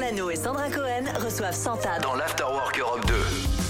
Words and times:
Lano 0.00 0.30
et 0.30 0.36
Sandra 0.36 0.68
Cohen 0.70 1.04
reçoivent 1.22 1.54
Santa 1.54 1.98
Dans 1.98 2.14
l'Afterwork 2.14 2.78
Europe 2.78 3.06
2. 3.06 3.14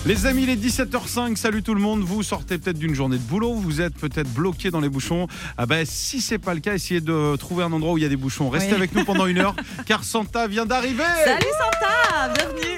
Les 0.07 0.27
amis, 0.27 0.45
il 0.45 0.51
est 0.51 0.57
17h05, 0.57 1.37
salut 1.37 1.63
tout 1.63 1.75
le 1.75 1.81
monde. 1.81 2.01
Vous 2.03 2.23
sortez 2.23 2.57
peut-être 2.59 2.79
d'une 2.79 2.95
journée 2.95 3.17
de 3.19 3.23
boulot, 3.23 3.55
vous 3.55 3.81
êtes 3.81 3.95
peut-être 3.95 4.33
bloqué 4.33 4.71
dans 4.71 4.81
les 4.81 4.89
bouchons. 4.89 5.27
Ah 5.59 5.67
ben, 5.67 5.85
si 5.85 6.21
c'est 6.21 6.39
pas 6.39 6.55
le 6.55 6.61
cas, 6.61 6.75
essayez 6.75 7.01
de 7.01 7.37
trouver 7.37 7.65
un 7.65 7.73
endroit 7.73 7.93
où 7.95 7.99
il 7.99 8.03
y 8.03 8.07
a 8.07 8.09
des 8.09 8.17
bouchons. 8.17 8.49
Restez 8.49 8.71
Oui. 8.71 8.77
avec 8.77 8.95
nous 8.95 9.05
pendant 9.05 9.27
une 9.27 9.39
heure, 9.39 9.55
car 9.87 10.05
Santa 10.05 10.47
vient 10.47 10.67
d'arriver. 10.67 11.03
Salut 11.25 11.47
Santa, 11.59 12.33
bienvenue. 12.35 12.77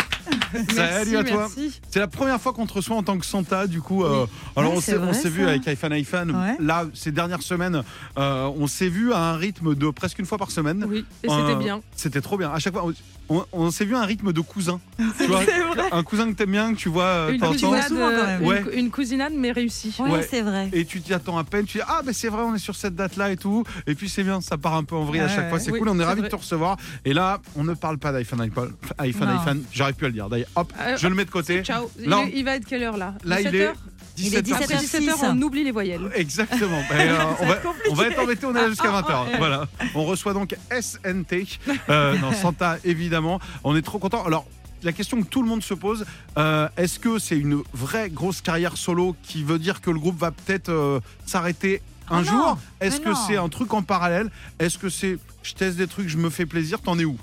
Salut 0.74 1.16
à 1.16 1.24
toi. 1.24 1.48
C'est 1.90 2.00
la 2.00 2.08
première 2.08 2.40
fois 2.40 2.52
qu'on 2.52 2.66
te 2.66 2.74
reçoit 2.74 2.96
en 2.96 3.02
tant 3.02 3.18
que 3.18 3.24
Santa, 3.26 3.66
du 3.66 3.80
coup. 3.80 4.04
euh, 4.04 4.26
alors 4.56 4.72
on 4.74 4.80
s'est, 4.80 5.28
vu 5.28 5.46
avec 5.46 5.66
iPhone 5.68 5.92
iPhone. 5.92 6.30
Ouais. 6.30 6.56
Là, 6.60 6.86
ces 6.94 7.12
dernières 7.12 7.42
semaines, 7.42 7.82
euh, 8.18 8.50
on 8.56 8.66
s'est 8.66 8.88
vu 8.88 9.12
à 9.12 9.18
un 9.30 9.36
rythme 9.36 9.74
de 9.74 9.90
presque 9.90 10.18
une 10.18 10.26
fois 10.26 10.38
par 10.38 10.50
semaine. 10.50 10.84
Oui, 10.88 11.04
et 11.22 11.30
Euh, 11.30 11.46
c'était 11.46 11.58
bien. 11.58 11.80
C'était 11.96 12.20
trop 12.20 12.36
bien. 12.36 12.50
À 12.52 12.58
chaque 12.58 12.74
fois, 12.74 12.84
on, 13.28 13.44
on 13.52 13.70
s'est 13.70 13.84
vu 13.84 13.94
à 13.94 14.00
un 14.00 14.06
rythme 14.06 14.32
de 14.32 14.40
cousin. 14.40 14.80
Tu 15.18 15.26
vois, 15.26 15.42
C'est 15.44 15.60
vrai. 15.60 15.88
un 15.92 16.02
cousin 16.02 16.26
que 16.30 16.36
t'aimes 16.36 16.50
bien, 16.52 16.72
que 16.74 16.78
tu 16.78 16.88
vois 16.88 17.04
euh, 17.04 17.28
de 17.28 17.34
Une 17.34 17.40
temps 17.40 17.46
en 17.46 17.52
temps. 17.54 17.58
cousinade, 17.68 17.88
souvent, 17.88 18.10
quand 18.10 18.26
même. 18.26 18.42
Ouais. 18.44 18.64
une, 18.72 18.78
une 18.78 18.90
cousinade, 18.90 19.32
mais 19.36 19.52
réussie. 19.52 19.94
Ouais, 19.98 20.10
Ouais. 20.10 20.26
c'est 20.28 20.42
vrai. 20.42 20.68
Et 20.72 20.84
tu 20.84 21.00
t'y 21.00 21.12
attends 21.14 21.38
à 21.38 21.44
peine, 21.44 21.64
tu 21.64 21.78
dis 21.78 21.84
ah 21.86 22.00
ben 22.04 22.12
c'est 22.12 22.28
vrai 22.28 22.42
on 22.42 22.54
est 22.54 22.58
sur 22.58 22.76
cette 22.76 22.94
date 22.94 23.16
là 23.16 23.30
et 23.30 23.36
tout 23.36 23.64
et 23.86 23.94
puis 23.94 24.08
c'est 24.08 24.22
bien 24.24 24.40
ça 24.40 24.56
part 24.58 24.74
un 24.74 24.84
peu 24.84 24.94
en 24.96 25.04
vrille 25.04 25.20
à 25.20 25.28
chaque 25.28 25.48
fois 25.48 25.58
c'est 25.58 25.70
Oui, 25.70 25.78
cool 25.78 25.88
on 25.88 25.96
est 25.96 25.98
c'est 26.00 26.04
ravis 26.04 26.22
de 26.22 26.28
te 26.28 26.36
recevoir 26.36 26.76
et 27.04 27.12
là 27.12 27.40
on 27.56 27.64
ne 27.64 27.74
parle 27.74 27.98
pas 27.98 28.12
d'iPhone 28.12 28.40
iPhone 28.40 28.72
iPhone 28.98 29.28
iPhone 29.28 29.62
j'arrive 29.72 29.94
plus 29.94 30.06
à 30.06 30.08
le 30.08 30.14
dire 30.14 30.28
d'ailleurs 30.28 30.48
hop 30.56 30.72
Euh, 30.80 30.96
je 30.96 31.08
le 31.08 31.14
mets 31.14 31.24
de 31.24 31.30
côté 31.30 31.62
Ciao. 31.62 31.90
Il, 31.98 32.08
Là, 32.08 32.18
est- 32.18 32.20
on- 32.24 32.30
il 32.34 32.44
va 32.44 32.56
être 32.56 32.66
quelle 32.66 32.82
heure 32.82 32.96
là? 32.96 33.14
là 33.24 33.40
il 33.40 33.44
17 33.50 33.54
est 33.54 33.64
heures? 33.66 33.76
17 34.16 34.44
17 34.44 34.52
heures. 34.52 34.62
Après 34.62 34.78
17 34.78 35.08
heures, 35.08 35.18
on 35.22 35.42
oublie 35.42 35.64
les 35.64 35.70
voyelles. 35.70 36.00
Exactement. 36.14 36.82
Ben, 36.90 36.96
euh, 37.08 37.24
on, 37.40 37.46
va, 37.46 37.58
on 37.90 37.94
va 37.94 38.06
être 38.08 38.18
embêté, 38.18 38.46
on 38.46 38.54
est 38.54 38.60
là 38.60 38.68
jusqu'à 38.68 38.90
20h. 38.90 39.36
Voilà. 39.38 39.66
On 39.94 40.04
reçoit 40.04 40.34
donc 40.34 40.54
SNT. 40.70 41.58
Euh, 41.88 42.18
non, 42.18 42.32
Santa, 42.32 42.78
évidemment. 42.84 43.40
On 43.64 43.76
est 43.76 43.82
trop 43.82 43.98
content. 43.98 44.24
Alors, 44.24 44.46
la 44.82 44.92
question 44.92 45.22
que 45.22 45.26
tout 45.26 45.42
le 45.42 45.48
monde 45.48 45.62
se 45.62 45.74
pose, 45.74 46.04
euh, 46.36 46.68
est-ce 46.76 46.98
que 46.98 47.18
c'est 47.18 47.38
une 47.38 47.62
vraie 47.72 48.10
grosse 48.10 48.40
carrière 48.40 48.76
solo 48.76 49.14
qui 49.22 49.44
veut 49.44 49.58
dire 49.58 49.80
que 49.80 49.90
le 49.90 49.98
groupe 49.98 50.18
va 50.18 50.30
peut-être 50.30 50.70
euh, 50.70 51.00
s'arrêter 51.26 51.82
un 52.10 52.18
Ah 52.18 52.22
non, 52.22 52.30
jour 52.30 52.58
Est-ce 52.80 53.00
que 53.00 53.10
c'est 53.26 53.36
un 53.36 53.48
truc 53.48 53.72
en 53.74 53.82
parallèle? 53.82 54.30
Est-ce 54.58 54.78
que 54.78 54.88
c'est 54.88 55.18
je 55.42 55.54
teste 55.54 55.76
des 55.76 55.86
trucs, 55.86 56.08
je 56.08 56.18
me 56.18 56.30
fais 56.30 56.46
plaisir 56.46 56.80
T'en 56.80 56.98
es 56.98 57.04
où? 57.04 57.16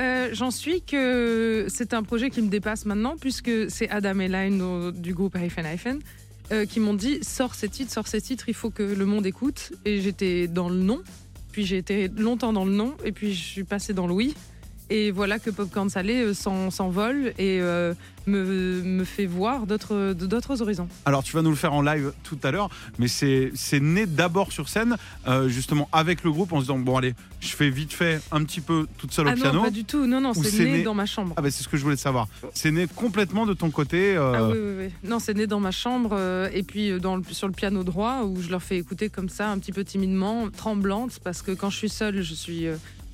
Euh, 0.00 0.28
J'en 0.32 0.50
suis 0.50 0.82
que 0.82 1.66
c'est 1.68 1.92
un 1.92 2.02
projet 2.04 2.30
qui 2.30 2.40
me 2.42 2.48
dépasse 2.48 2.84
maintenant, 2.84 3.16
puisque 3.20 3.50
c'est 3.68 3.88
Adam 3.90 4.20
et 4.20 4.28
Line 4.28 4.92
du 4.92 5.12
groupe 5.14 5.36
Hyphen 5.36 5.66
Hyphen 5.66 5.98
euh, 6.52 6.66
qui 6.66 6.80
m'ont 6.80 6.94
dit 6.94 7.18
sors 7.22 7.54
ces 7.54 7.68
titres, 7.68 7.92
sors 7.92 8.06
ces 8.06 8.20
titres, 8.20 8.48
il 8.48 8.54
faut 8.54 8.70
que 8.70 8.82
le 8.82 9.04
monde 9.04 9.26
écoute. 9.26 9.72
Et 9.84 10.00
j'étais 10.00 10.48
dans 10.48 10.68
le 10.68 10.76
non, 10.76 11.02
puis 11.52 11.64
j'ai 11.66 11.78
été 11.78 12.08
longtemps 12.08 12.52
dans 12.52 12.64
le 12.64 12.72
non, 12.72 12.94
et 13.04 13.12
puis 13.12 13.34
je 13.34 13.42
suis 13.42 13.64
passée 13.64 13.92
dans 13.92 14.06
le 14.06 14.14
oui. 14.14 14.34
Et 14.90 15.10
voilà 15.10 15.38
que 15.38 15.50
Popcorn 15.50 15.90
Salé 15.90 16.22
euh, 16.22 16.34
s'en- 16.34 16.70
s'envole 16.70 17.34
et 17.38 17.60
euh, 17.60 17.92
me, 18.26 18.82
me 18.82 19.04
fait 19.04 19.26
voir 19.26 19.66
d'autres 19.66 20.62
horizons. 20.62 20.88
Alors, 21.04 21.22
tu 21.22 21.34
vas 21.34 21.42
nous 21.42 21.50
le 21.50 21.56
faire 21.56 21.72
en 21.74 21.82
live 21.82 22.12
tout 22.24 22.38
à 22.42 22.50
l'heure, 22.50 22.70
mais 22.98 23.06
c'est 23.08 23.52
né 23.80 24.06
d'abord 24.06 24.50
sur 24.52 24.68
scène, 24.68 24.96
euh, 25.26 25.48
justement 25.48 25.88
avec 25.92 26.24
le 26.24 26.30
groupe, 26.32 26.52
en 26.52 26.56
se 26.56 26.62
disant 26.62 26.78
bon, 26.78 26.96
allez, 26.96 27.14
je 27.40 27.48
fais 27.48 27.68
vite 27.70 27.92
fait 27.92 28.20
un 28.32 28.42
petit 28.44 28.60
peu 28.62 28.86
toute 28.98 29.12
seule 29.12 29.26
au 29.26 29.30
Ah 29.30 29.34
piano. 29.34 29.58
non, 29.58 29.62
pas 29.64 29.70
du 29.70 29.84
tout. 29.84 30.06
Non, 30.06 30.20
non, 30.20 30.32
c'est 30.34 30.64
né, 30.64 30.78
né- 30.78 30.82
dans 30.82 30.94
ma 30.94 31.06
chambre. 31.06 31.34
Ah, 31.36 31.42
bah, 31.42 31.50
c'est 31.50 31.62
ce 31.62 31.68
que 31.68 31.76
je 31.76 31.82
voulais 31.82 31.96
savoir. 31.96 32.26
C'est 32.54 32.70
né 32.70 32.86
complètement 32.94 33.44
de 33.46 33.52
ton 33.54 33.70
côté. 33.70 34.16
euh, 34.16 34.32
Ah 34.34 34.48
oui, 34.48 34.56
oui, 34.58 34.86
oui. 34.86 35.08
Non, 35.08 35.18
c'est 35.18 35.34
né 35.34 35.46
dans 35.46 35.60
ma 35.60 35.70
chambre 35.70 36.18
et 36.52 36.62
puis 36.62 36.98
dans 36.98 37.16
le- 37.16 37.22
sur 37.30 37.46
le 37.46 37.52
piano 37.54 37.84
droit 37.84 38.22
où 38.24 38.40
je 38.40 38.48
leur 38.50 38.62
fais 38.62 38.78
écouter 38.78 39.10
comme 39.10 39.28
ça, 39.28 39.50
un 39.50 39.58
petit 39.58 39.72
peu 39.72 39.84
timidement, 39.84 40.48
tremblante, 40.50 41.18
parce 41.22 41.42
que 41.42 41.52
quand 41.52 41.68
je 41.70 41.76
suis 41.76 41.88
seule, 41.90 42.22
je 42.22 42.34
suis 42.34 42.66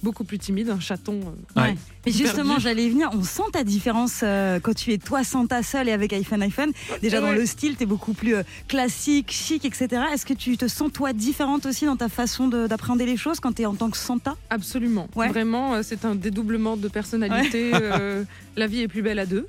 beaucoup 0.04 0.22
plus 0.24 0.38
timide, 0.38 0.70
un 0.70 0.78
chaton. 0.78 1.18
euh. 1.22 1.60
Ouais. 1.60 1.68
Ouais. 1.70 1.76
Mais 2.06 2.12
justement, 2.12 2.58
j'allais 2.60 2.88
venir. 2.88 3.10
On 3.12 3.22
sent 3.24 3.42
ta 3.52 3.64
différence 3.64 4.20
euh, 4.22 4.60
quand 4.60 4.74
tu 4.74 4.92
es 4.92 4.98
toi 4.98 5.24
Santa 5.24 5.62
seul 5.62 5.88
et 5.88 5.92
avec 5.92 6.12
iPhone 6.12 6.42
iPhone. 6.42 6.70
Déjà 7.02 7.20
dans 7.20 7.30
Ouais. 7.30 7.34
le 7.34 7.46
style, 7.46 7.76
tu 7.76 7.82
es 7.84 7.86
beaucoup 7.86 8.12
plus 8.12 8.34
euh, 8.36 8.42
classique, 8.68 9.32
chic, 9.32 9.64
etc. 9.64 10.02
Est-ce 10.12 10.26
que 10.26 10.34
tu 10.34 10.56
te 10.56 10.68
sens 10.68 10.92
toi 10.92 11.12
différente 11.12 11.66
aussi 11.66 11.86
dans 11.86 11.96
ta 11.96 12.08
façon 12.08 12.46
de- 12.48 12.66
d'appréhender 12.66 13.06
les 13.06 13.16
choses 13.16 13.40
quand 13.40 13.52
tu 13.54 13.62
es 13.62 13.66
en 13.66 13.74
tant 13.74 13.90
que 13.90 13.96
Santa 13.96 14.36
Absolument. 14.50 15.08
Ouais. 15.16 15.28
Vraiment, 15.28 15.74
euh, 15.74 15.80
c'est 15.82 16.04
un 16.04 16.14
dédoublement 16.14 16.76
de 16.76 16.88
personnalité. 16.88 17.72
euh, 17.74 18.22
la 18.56 18.66
vie 18.66 18.82
est 18.82 18.88
plus 18.88 19.02
belle 19.02 19.18
à 19.18 19.26
deux. 19.26 19.46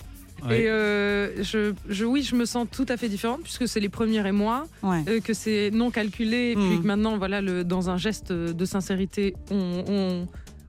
Ouais. 0.48 0.62
Et 0.64 0.70
euh, 0.70 1.42
je, 1.44 1.74
je, 1.90 2.06
oui, 2.06 2.22
je 2.22 2.36
me 2.36 2.46
sens 2.46 2.68
tout 2.70 2.86
à 2.90 2.98
fait 2.98 3.08
différente 3.10 3.42
puisque 3.42 3.68
c'est 3.68 3.80
les 3.80 3.90
premières 3.90 4.26
et 4.28 4.32
moi, 4.34 4.68
Ouais. 4.84 5.02
euh, 5.08 5.20
que 5.20 5.34
c'est 5.34 5.72
non 5.74 5.92
calculé, 5.92 6.52
et 6.52 6.56
puis 6.56 6.64
Mm. 6.78 6.82
que 6.82 6.88
maintenant, 6.88 7.18
voilà, 7.18 7.42
le, 7.42 7.64
dans 7.64 7.90
un 7.90 7.98
geste 7.98 8.32
de 8.32 8.66
sincérité, 8.66 9.34
on, 9.50 9.84
on, 9.88 10.28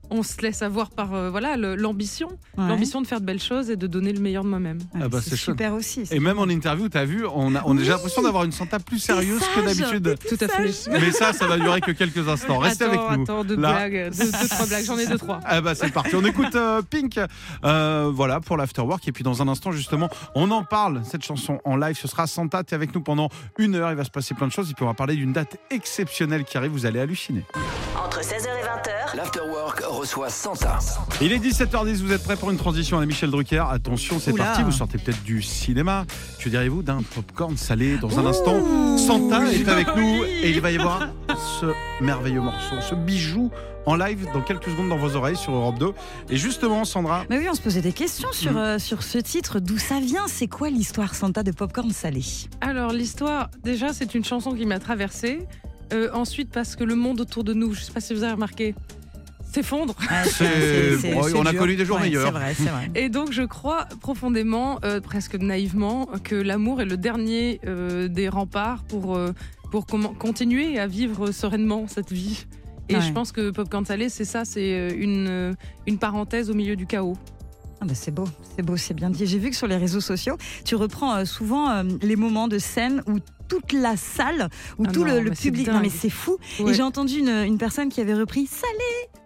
on 0.09 0.23
se 0.23 0.41
laisse 0.41 0.61
avoir 0.61 0.89
par 0.89 1.13
euh, 1.13 1.29
voilà 1.29 1.57
l'ambition, 1.57 2.29
Ouais. 2.57 2.67
l'ambition 2.67 3.01
de 3.01 3.07
faire 3.07 3.19
de 3.21 3.25
belles 3.25 3.41
choses 3.41 3.69
et 3.69 3.75
de 3.75 3.87
donner 3.87 4.11
le 4.13 4.19
meilleur 4.19 4.43
de 4.43 4.49
moi-même. 4.49 4.77
Ouais, 4.95 5.01
Ah 5.03 5.07
bah, 5.09 5.19
c'est 5.21 5.31
c'est 5.31 5.35
chouette. 5.37 5.57
super 5.57 5.73
aussi. 5.73 6.03
Et 6.11 6.19
même 6.19 6.39
en 6.39 6.47
interview, 6.47 6.89
t'as 6.89 7.05
vu, 7.05 7.25
on 7.25 7.55
a, 7.55 7.61
on 7.65 7.77
a 7.77 7.81
l'impression 7.81 8.21
d'avoir 8.21 8.43
une 8.43 8.51
Santa 8.51 8.79
plus 8.79 8.99
sérieuse 8.99 9.41
que 9.55 9.61
d'habitude. 9.65 10.15
Tout 10.27 10.37
à 10.43 10.47
fait. 10.47 10.89
Mais 10.91 11.11
ça, 11.11 11.33
ça 11.33 11.47
va 11.47 11.57
durer 11.57 11.81
que 11.81 11.91
quelques 11.91 12.27
instants. 12.27 12.57
Restez 12.59 12.85
attends, 12.85 13.07
avec 13.07 13.17
nous. 13.17 13.23
attends, 13.23 13.43
deux 13.43 13.55
Là. 13.57 13.71
blagues, 13.87 14.11
deux, 14.17 14.31
deux, 14.31 14.47
trois 14.49 14.65
blagues, 14.65 14.85
j'en 14.85 14.97
ai 14.97 15.07
deux, 15.07 15.17
trois. 15.17 15.39
Ah 15.45 15.61
bah 15.61 15.75
c'est 15.75 15.91
parti, 15.91 16.15
on 16.15 16.25
écoute 16.25 16.55
euh, 16.55 16.81
Pink, 16.81 17.19
Euh, 17.63 18.09
voilà 18.13 18.39
pour 18.39 18.57
l'afterwork 18.57 19.07
et 19.07 19.11
puis 19.11 19.23
dans 19.23 19.41
un 19.41 19.47
instant 19.47 19.71
justement 19.71 20.09
on 20.35 20.51
en 20.51 20.63
parle 20.63 21.01
cette 21.03 21.23
chanson 21.23 21.59
en 21.65 21.75
live, 21.75 21.97
ce 21.97 22.07
sera 22.07 22.27
Santa, 22.27 22.63
t'es 22.63 22.75
avec 22.75 22.93
nous 22.95 23.01
pendant 23.01 23.29
une 23.57 23.75
heure, 23.75 23.89
il 23.91 23.95
va 23.97 24.03
se 24.03 24.09
passer 24.11 24.33
plein 24.33 24.47
de 24.47 24.51
choses 24.51 24.69
et 24.71 24.73
puis 24.73 24.83
on 24.83 24.87
va 24.87 24.93
parler 24.93 25.15
d'une 25.15 25.33
date 25.33 25.57
exceptionnelle 25.69 26.43
qui 26.43 26.57
arrive, 26.57 26.71
vous 26.71 26.85
allez 26.85 26.99
halluciner. 26.99 27.43
Entre 28.03 28.19
16h 28.21 28.45
et 28.45 28.63
20h, 28.63 29.15
L'Afterwork 29.17 29.81
reçoit 29.97 30.29
Santa. 30.29 30.77
Il 31.21 31.31
est 31.31 31.39
17h10, 31.39 32.03
vous 32.03 32.11
êtes 32.11 32.23
prêts 32.23 32.35
pour 32.35 32.51
une 32.51 32.57
transition 32.57 32.97
à 32.97 32.99
la 32.99 33.05
Michel 33.07 33.31
Drucker? 33.31 33.63
Attention, 33.69 34.19
c'est 34.19 34.33
parti, 34.33 34.61
vous 34.63 34.71
sortez 34.71 34.97
peut-être 34.97 35.23
du 35.23 35.41
cinéma, 35.41 36.05
que 36.39 36.49
direz-vous 36.49 36.83
d'un 36.83 37.01
popcorn 37.01 37.57
salé 37.57 37.97
dans 37.97 38.19
un 38.19 38.25
instant? 38.25 38.97
Santa 38.97 39.43
est 39.51 39.67
avec 39.67 39.87
nous 39.95 40.23
et 40.23 40.51
il 40.51 40.61
va 40.61 40.71
y 40.71 40.77
avoir 40.77 41.09
ce 41.59 41.65
merveilleux 42.03 42.41
morceau, 42.41 42.75
ce 42.87 42.93
bijou 42.95 43.49
en 43.87 43.95
live 43.95 44.27
dans 44.33 44.41
quelques 44.41 44.65
secondes 44.65 44.89
dans 44.89 44.97
vos 44.97 45.15
oreilles 45.15 45.37
sur 45.37 45.53
Europe 45.53 45.79
2. 45.79 45.91
Et 46.29 46.35
justement, 46.37 46.83
Sandra, 46.85 47.23
Mais 47.29 47.37
oui, 47.39 47.47
on 47.49 47.55
se 47.55 47.61
posait 47.61 47.81
des 47.81 47.93
questions 47.93 48.29
sur, 48.33 48.51
Mm. 48.51 48.57
euh, 48.57 48.79
sur 48.79 49.01
ce 49.01 49.17
titre. 49.17 49.59
D'où 49.61 49.77
ça 49.77 49.99
vient? 50.01 50.25
C'est 50.27 50.47
quoi 50.47 50.69
l'histoire 50.69 51.15
Santa 51.15 51.41
de 51.41 51.51
Popcorn 51.51 51.89
Salé? 51.91 52.21
Alors 52.61 52.91
l'histoire, 52.91 53.49
déjà 53.63 53.93
c'est 53.93 54.13
une 54.13 54.25
chanson 54.25 54.51
qui 54.53 54.65
m'a 54.65 54.79
traversée. 54.79 55.39
Euh, 55.93 56.09
ensuite 56.13 56.49
parce 56.51 56.75
que 56.75 56.83
le 56.83 56.95
monde 56.95 57.21
autour 57.21 57.45
de 57.45 57.53
nous, 57.53 57.73
je 57.73 57.81
sais 57.81 57.93
pas 57.93 58.01
si 58.01 58.13
vous 58.13 58.23
avez 58.23 58.33
remarqué, 58.33 58.75
s'effondre. 59.61 59.95
C'est- 60.25 61.13
bon, 61.13 61.21
on 61.35 61.45
a 61.45 61.51
dur. 61.51 61.59
connu 61.61 61.75
des 61.75 61.85
jours 61.85 61.97
Ouais, 61.97 62.03
meilleurs. 62.03 62.25
C'est 62.27 62.31
vrai, 62.39 62.53
c'est 62.55 62.63
vrai. 62.69 62.91
Et 62.95 63.09
donc 63.09 63.31
je 63.31 63.43
crois 63.43 63.85
profondément, 64.01 64.79
euh, 64.83 65.01
presque 65.01 65.35
naïvement, 65.35 66.07
que 66.23 66.35
l'amour 66.35 66.81
est 66.81 66.85
le 66.85 66.97
dernier 66.97 67.59
euh, 67.65 68.07
des 68.07 68.29
remparts 68.29 68.83
pour, 68.83 69.15
euh, 69.15 69.33
pour 69.71 69.85
comment- 69.85 70.13
continuer 70.13 70.79
à 70.79 70.87
vivre 70.87 71.31
sereinement 71.31 71.87
cette 71.87 72.11
vie. 72.11 72.45
Et 72.89 72.95
Ouais. 72.95 73.01
je 73.01 73.11
pense 73.11 73.31
que 73.33 73.51
Popcorn 73.51 73.85
Salé, 73.85 74.07
c'est 74.09 74.23
ça, 74.25 74.45
c'est 74.45 74.73
euh, 74.73 74.89
une, 74.95 75.27
euh, 75.27 75.53
une 75.87 75.97
parenthèse 75.97 76.49
au 76.49 76.53
milieu 76.53 76.75
du 76.77 76.85
chaos. 76.85 77.17
Ah 77.81 77.85
bah 77.85 77.93
c'est 77.93 78.11
beau, 78.13 78.23
c'est 78.55 78.63
beau, 78.63 78.75
c'est 78.77 78.93
bien 78.95 79.09
dit. 79.09 79.25
J'ai 79.27 79.37
vu 79.37 79.49
que 79.51 79.55
sur 79.55 79.67
les 79.67 79.75
réseaux 79.77 79.99
sociaux, 80.01 80.37
tu 80.65 80.75
reprends 80.75 81.15
euh, 81.15 81.25
souvent 81.25 81.69
euh, 81.69 81.83
les 82.01 82.15
moments 82.15 82.47
de 82.47 82.57
scène 82.59 83.03
où 83.07 83.19
toute 83.47 83.73
la 83.73 83.95
salle, 83.97 84.49
où 84.77 84.85
Ah 84.87 84.91
tout 84.91 85.05
non, 85.05 85.21
le, 85.21 85.31
public. 85.31 85.67
Non 85.67 85.79
mais 85.79 85.89
c'est 85.89 86.09
fou. 86.09 86.37
Ouais. 86.59 86.71
Et 86.71 86.73
j'ai 86.73 86.83
entendu 86.83 87.19
une, 87.19 87.29
une 87.29 87.57
personne 87.57 87.89
qui 87.89 88.01
avait 88.01 88.13
repris 88.13 88.45
Salé 88.47 88.69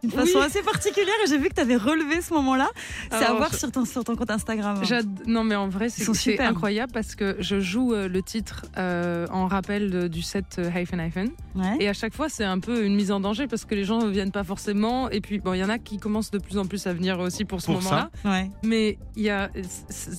d'une 0.01 0.11
façon 0.11 0.39
Oui. 0.39 0.45
assez 0.45 0.61
particulière 0.63 1.13
et 1.23 1.29
j'ai 1.29 1.37
vu 1.37 1.49
que 1.49 1.53
tu 1.53 1.61
avais 1.61 1.75
relevé 1.75 2.21
ce 2.21 2.33
moment-là. 2.33 2.69
C'est 3.11 3.23
à 3.23 3.33
voir 3.33 3.51
je- 3.53 3.57
sur 3.57 3.71
ton, 3.71 3.85
sur 3.85 4.03
ton 4.03 4.15
compte 4.15 4.31
Instagram. 4.31 4.79
J'ad- 4.83 5.27
Non 5.27 5.43
mais 5.43 5.55
en 5.55 5.67
vrai 5.69 5.89
c'est 5.89 6.11
super. 6.15 6.49
incroyable 6.49 6.91
parce 6.91 7.13
que 7.15 7.35
je 7.39 7.59
joue 7.59 7.93
euh, 7.93 8.07
le 8.07 8.21
titre 8.23 8.65
euh, 8.77 9.27
en 9.31 9.45
rappel 9.47 9.91
de- 9.91 10.07
du 10.07 10.21
set 10.23 10.57
euh, 10.57 10.69
Hyphen 10.75 10.99
Hyphen 10.99 11.29
Ouais. 11.53 11.75
et 11.81 11.87
à 11.89 11.93
chaque 11.93 12.13
fois 12.15 12.29
c'est 12.29 12.43
un 12.45 12.59
peu 12.59 12.83
une 12.85 12.95
mise 12.95 13.11
en 13.11 13.19
danger 13.19 13.45
parce 13.47 13.65
que 13.65 13.75
les 13.75 13.83
gens 13.83 13.99
ne 14.01 14.09
viennent 14.09 14.31
pas 14.31 14.43
forcément 14.45 15.09
et 15.09 15.19
puis 15.21 15.39
bon 15.39 15.53
il 15.53 15.59
y 15.59 15.63
en 15.63 15.69
a 15.69 15.77
qui 15.77 15.97
commencent 15.97 16.31
de 16.31 16.37
plus 16.39 16.57
en 16.57 16.65
plus 16.65 16.87
à 16.87 16.93
venir 16.93 17.19
aussi 17.19 17.43
pour 17.45 17.59
ce 17.61 17.67
Pour 17.67 17.75
moment-là 17.75 18.09
Ouais. 18.25 18.49
mais 18.63 18.97
il 19.16 19.23
y 19.23 19.29
a 19.29 19.49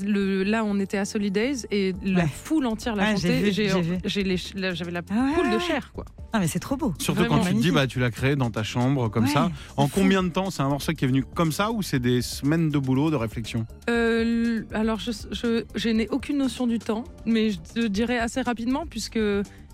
le 0.05 0.43
là 0.45 0.63
on 0.65 0.79
était 0.79 0.99
à 0.99 1.05
Solidays 1.05 1.67
et 1.71 1.95
la 2.05 2.23
Ouais. 2.23 2.29
foule 2.45 2.67
entière 2.67 2.95
l'a 2.95 3.15
j'ai 3.17 3.29
chanté 3.29 3.41
vu, 3.41 3.47
et 3.49 3.53
j'ai 3.53 3.69
j'ai 3.69 3.83
j'avais 4.05 4.91
la 4.91 5.01
Ah 5.11 5.15
ouais, 5.25 5.35
poule 5.35 5.51
de 5.51 5.59
chair 5.59 5.93
quoi. 5.93 6.05
Ah 6.33 6.39
mais 6.41 6.47
c'est 6.47 6.59
trop 6.61 6.77
beau. 6.77 6.95
Surtout 6.99 7.21
Vraiment 7.21 7.39
quand 7.39 7.45
tu 7.45 7.55
te 7.55 7.61
dis, 7.61 7.71
bah, 7.71 7.87
tu 7.87 7.99
l'as 8.01 8.11
créé 8.11 8.37
dans 8.37 8.51
ta 8.51 8.63
chambre, 8.63 9.09
comme 9.11 9.25
Ouais, 9.25 9.31
ça. 9.31 9.51
En 9.77 9.87
combien 9.89 10.23
de 10.23 10.31
temps 10.31 10.51
C'est 10.51 10.63
un 10.63 10.69
morceau 10.69 10.93
qui 10.93 11.05
est 11.05 11.09
venu 11.09 11.25
comme 11.25 11.53
ça 11.53 11.71
ou 11.71 11.83
c'est 11.83 11.99
des 12.01 12.23
semaines 12.23 12.71
de 12.71 12.79
boulot, 12.79 13.11
de 13.11 13.17
réflexion? 13.17 13.67
Euh, 13.91 14.63
alors, 14.73 14.99
je, 14.99 15.11
je, 15.31 15.65
je 15.75 15.89
n'ai 15.91 16.09
aucune 16.09 16.39
notion 16.39 16.67
du 16.67 16.79
temps, 16.79 17.05
mais 17.27 17.51
je 17.51 17.59
te 17.59 17.87
dirais 17.87 18.19
assez 18.19 18.41
rapidement, 18.41 18.87
puisque 18.87 19.19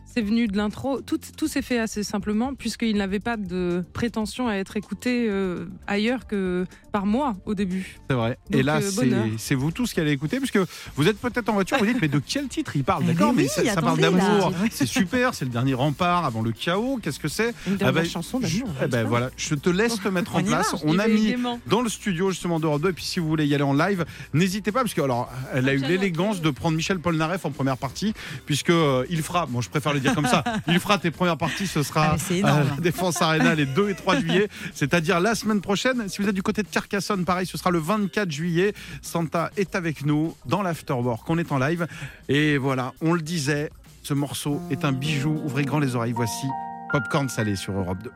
c'est 0.04 0.22
venu 0.22 0.48
de 0.48 0.56
l'intro. 0.56 1.00
Tout, 1.00 1.20
tout 1.36 1.46
s'est 1.46 1.62
fait 1.62 1.78
assez 1.78 2.02
simplement, 2.02 2.54
puisqu'il 2.54 2.96
n'avait 2.96 3.20
pas 3.20 3.36
de 3.36 3.84
prétention 3.92 4.48
à 4.48 4.54
être 4.54 4.76
écouté 4.76 5.26
euh, 5.28 5.66
ailleurs 5.86 6.26
que 6.26 6.64
par 6.98 7.06
mois 7.06 7.36
au 7.46 7.54
début. 7.54 8.00
C'est 8.10 8.16
vrai. 8.16 8.38
Et 8.50 8.64
là, 8.64 8.80
euh, 8.80 9.26
c'est 9.36 9.54
vous 9.54 9.70
tous 9.70 9.92
qui 9.94 10.00
allez 10.00 10.10
écouter, 10.10 10.38
puisque 10.38 10.58
vous 10.96 11.06
êtes 11.06 11.18
peut-être 11.20 11.48
en 11.48 11.52
voiture, 11.52 11.78
vous 11.78 11.86
dites, 11.86 11.98
mais 12.02 12.08
de 12.08 12.18
quel 12.18 12.48
titre 12.48 12.72
il 12.74 12.82
parle 12.82 13.04
D'accord, 13.04 13.32
mais, 13.32 13.44
oui, 13.44 13.48
ça, 13.48 13.62
ça 13.72 13.80
parle 13.80 14.00
d'amour. 14.00 14.52
C'est 14.72 14.84
super, 14.86 15.32
c'est 15.32 15.44
le 15.44 15.52
dernier 15.52 15.74
rempart 15.74 16.24
avant 16.24 16.42
le 16.42 16.50
chaos. 16.50 16.98
Qu'est-ce 17.00 17.20
que 17.20 17.28
c'est 17.28 17.54
Une 17.68 17.74
Ah 17.74 17.76
dernière 17.76 18.02
ben, 18.02 18.04
chanson 18.10 18.40
je- 18.42 18.58
d'amour. 18.58 18.74
eh 18.82 18.86
ben 18.88 19.06
voilà, 19.06 19.30
je 19.36 19.54
te 19.54 19.70
laisse 19.70 20.00
te 20.00 20.08
mettre 20.08 20.34
en 20.36 20.42
place. 20.42 20.74
On 20.84 20.98
a 20.98 21.06
mis 21.06 21.36
dans 21.68 21.82
le 21.82 21.88
studio 21.88 22.30
justement 22.30 22.58
d'Europe 22.58 22.82
2 22.82 22.88
et 22.88 22.92
puis 22.92 23.04
si 23.04 23.20
vous 23.20 23.28
voulez 23.28 23.46
y 23.46 23.54
aller 23.54 23.62
en 23.62 23.74
live 23.74 24.04
n'hésitez 24.34 24.72
pas 24.72 24.80
parce 24.80 24.94
que 24.94 25.00
alors 25.00 25.30
elle 25.54 25.68
a 25.68 25.74
eu 25.74 25.78
Pierre 25.78 25.90
l'élégance 25.90 26.40
de 26.40 26.50
prendre 26.50 26.76
Michel 26.76 26.98
Polnareff 26.98 27.44
en 27.44 27.50
première 27.52 27.76
partie 27.76 28.12
puisque 28.46 28.70
euh, 28.70 29.04
il 29.10 29.22
fera 29.22 29.46
bon 29.46 29.60
je 29.60 29.70
préfère 29.70 29.92
le 29.92 30.00
dire 30.00 30.14
comme 30.14 30.26
ça 30.26 30.42
il 30.66 30.80
fera 30.80 30.98
tes 30.98 31.10
premières 31.12 31.36
parties 31.36 31.66
ce 31.68 31.78
Ah, 31.80 31.84
sera 31.84 32.16
c'est 32.18 32.42
à 32.42 32.64
la 32.64 32.80
Défense 32.80 33.20
Arena 33.22 33.54
les 33.54 33.66
2 33.66 33.90
et 33.90 33.94
3 33.94 34.18
juillet 34.20 34.48
c'est-à-dire 34.74 35.20
la 35.20 35.34
semaine 35.34 35.60
prochaine 35.60 36.08
si 36.08 36.20
vous 36.22 36.28
êtes 36.28 36.34
du 36.34 36.42
côté 36.42 36.62
de 36.62 36.68
Carcassonne 36.68 36.87
pareil 37.26 37.46
ce 37.46 37.58
sera 37.58 37.70
le 37.70 37.78
24 37.78 38.30
juillet. 38.30 38.74
Santa 39.02 39.50
est 39.56 39.74
avec 39.74 40.04
nous 40.04 40.36
dans 40.46 40.62
l'afterwork. 40.62 41.28
On 41.28 41.38
est 41.38 41.52
en 41.52 41.58
live. 41.58 41.86
Et 42.28 42.58
voilà 42.58 42.92
on 43.00 43.14
le 43.14 43.22
disait 43.22 43.70
ce 44.02 44.14
morceau 44.14 44.60
est 44.70 44.84
un 44.84 44.92
bijou. 44.92 45.40
Ouvrez 45.44 45.64
grand 45.64 45.78
les 45.78 45.94
oreilles. 45.94 46.12
Voici 46.12 46.46
Popcorn 46.92 47.28
salé 47.28 47.56
sur 47.56 47.74
Europe 47.74 47.98
2 48.02 48.10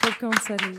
Popcorn 0.00 0.34
salé. 0.46 0.78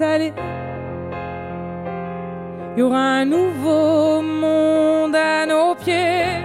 Il 0.00 0.32
y 2.76 2.82
aura 2.82 2.98
un 2.98 3.24
nouveau 3.24 4.22
monde 4.22 5.16
à 5.16 5.44
nos 5.44 5.74
pieds. 5.74 6.44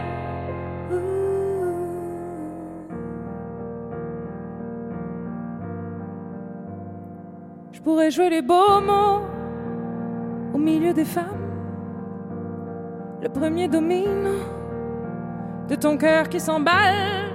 Je 7.72 7.82
pourrais 7.82 8.10
jouer 8.10 8.32
les 8.32 8.42
beaux 8.42 8.82
mots 8.82 9.22
au 10.54 10.58
milieu 10.58 10.94
des 10.94 11.06
femmes. 11.06 11.26
Le 13.22 13.30
premier 13.30 13.68
domine 13.68 14.30
de 15.70 15.76
ton 15.76 15.98
cœur 15.98 16.28
qui 16.28 16.40
s'emballe. 16.40 17.30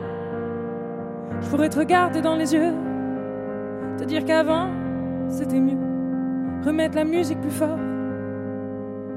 Je 1.40 1.48
pourrais 1.48 1.68
te 1.68 1.78
regarder 1.78 2.20
dans 2.20 2.34
les 2.34 2.52
yeux, 2.54 2.72
te 3.98 4.04
dire 4.04 4.24
qu'avant 4.24 4.68
c'était 5.28 5.60
mieux. 5.60 5.87
Remettre 6.64 6.96
la 6.96 7.04
musique 7.04 7.40
plus 7.40 7.50
fort 7.50 7.78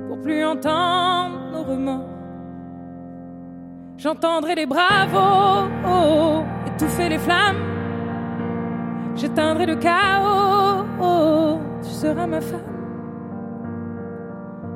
pour 0.07 0.19
plus 0.21 0.43
entendre 0.43 1.39
nos 1.51 1.63
remords. 1.63 2.07
J'entendrai 3.97 4.55
les 4.55 4.65
bravos 4.65 5.69
oh, 5.87 6.43
étouffer 6.67 7.09
les 7.09 7.19
flammes. 7.19 7.57
J'éteindrai 9.15 9.65
le 9.65 9.75
chaos, 9.75 10.85
oh, 11.01 11.59
tu 11.83 11.89
seras 11.89 12.27
ma 12.27 12.41
femme. 12.41 12.59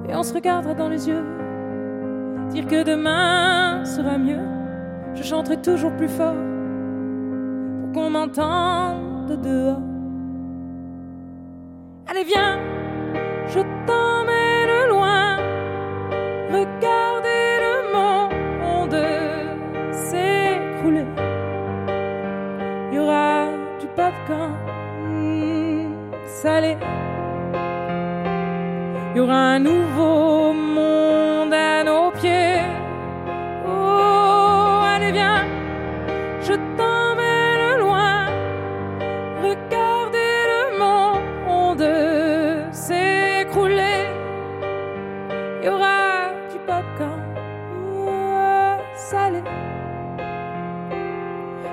Et 0.07 0.15
on 0.15 0.23
se 0.23 0.33
regardera 0.33 0.73
dans 0.73 0.89
les 0.89 1.07
yeux 1.07 1.23
dire 2.49 2.67
que 2.67 2.83
demain 2.83 3.83
sera 3.85 4.17
mieux. 4.17 4.45
Je 5.15 5.23
chanterai 5.23 5.61
toujours 5.61 5.91
plus 5.91 6.09
fort 6.09 6.35
pour 7.81 7.91
qu'on 7.93 8.09
m'entende 8.09 9.39
dehors. 9.41 9.94
Allez, 12.15 12.23
viens, 12.23 12.57
je 13.49 13.59
t'emmène 13.85 14.87
loin. 14.87 15.37
Regardez 16.49 17.45
le 17.65 17.75
monde 17.93 18.99
s'écrouler. 19.91 21.07
Il 22.91 22.95
y 22.95 22.99
aura 22.99 23.47
du 23.81 23.87
popcorn 23.87 24.55
salé. 26.25 26.77
Il 29.11 29.17
y 29.17 29.19
aura 29.19 29.55
un 29.55 29.59
nouveau 29.59 29.94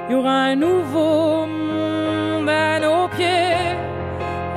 Il 0.09 0.13
y 0.13 0.15
aura 0.15 0.37
un 0.51 0.57
nouveau 0.57 1.47
monde 1.47 2.49
à 2.49 2.81
nos 2.81 3.09
pieds. 3.09 3.77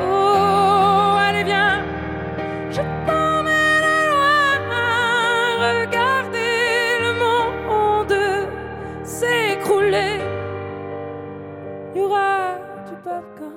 Oh, 0.02 1.16
allez, 1.18 1.44
viens. 1.44 1.84
Je 2.72 2.82
t'emmène 3.06 3.90
loin, 4.12 4.48
regardez 5.62 7.00
le 7.06 7.12
monde 7.24 8.18
s'écrouler. 9.04 10.20
Il 11.94 12.02
y 12.02 12.04
aura 12.04 12.58
du 12.88 12.96
popcorn 13.04 13.52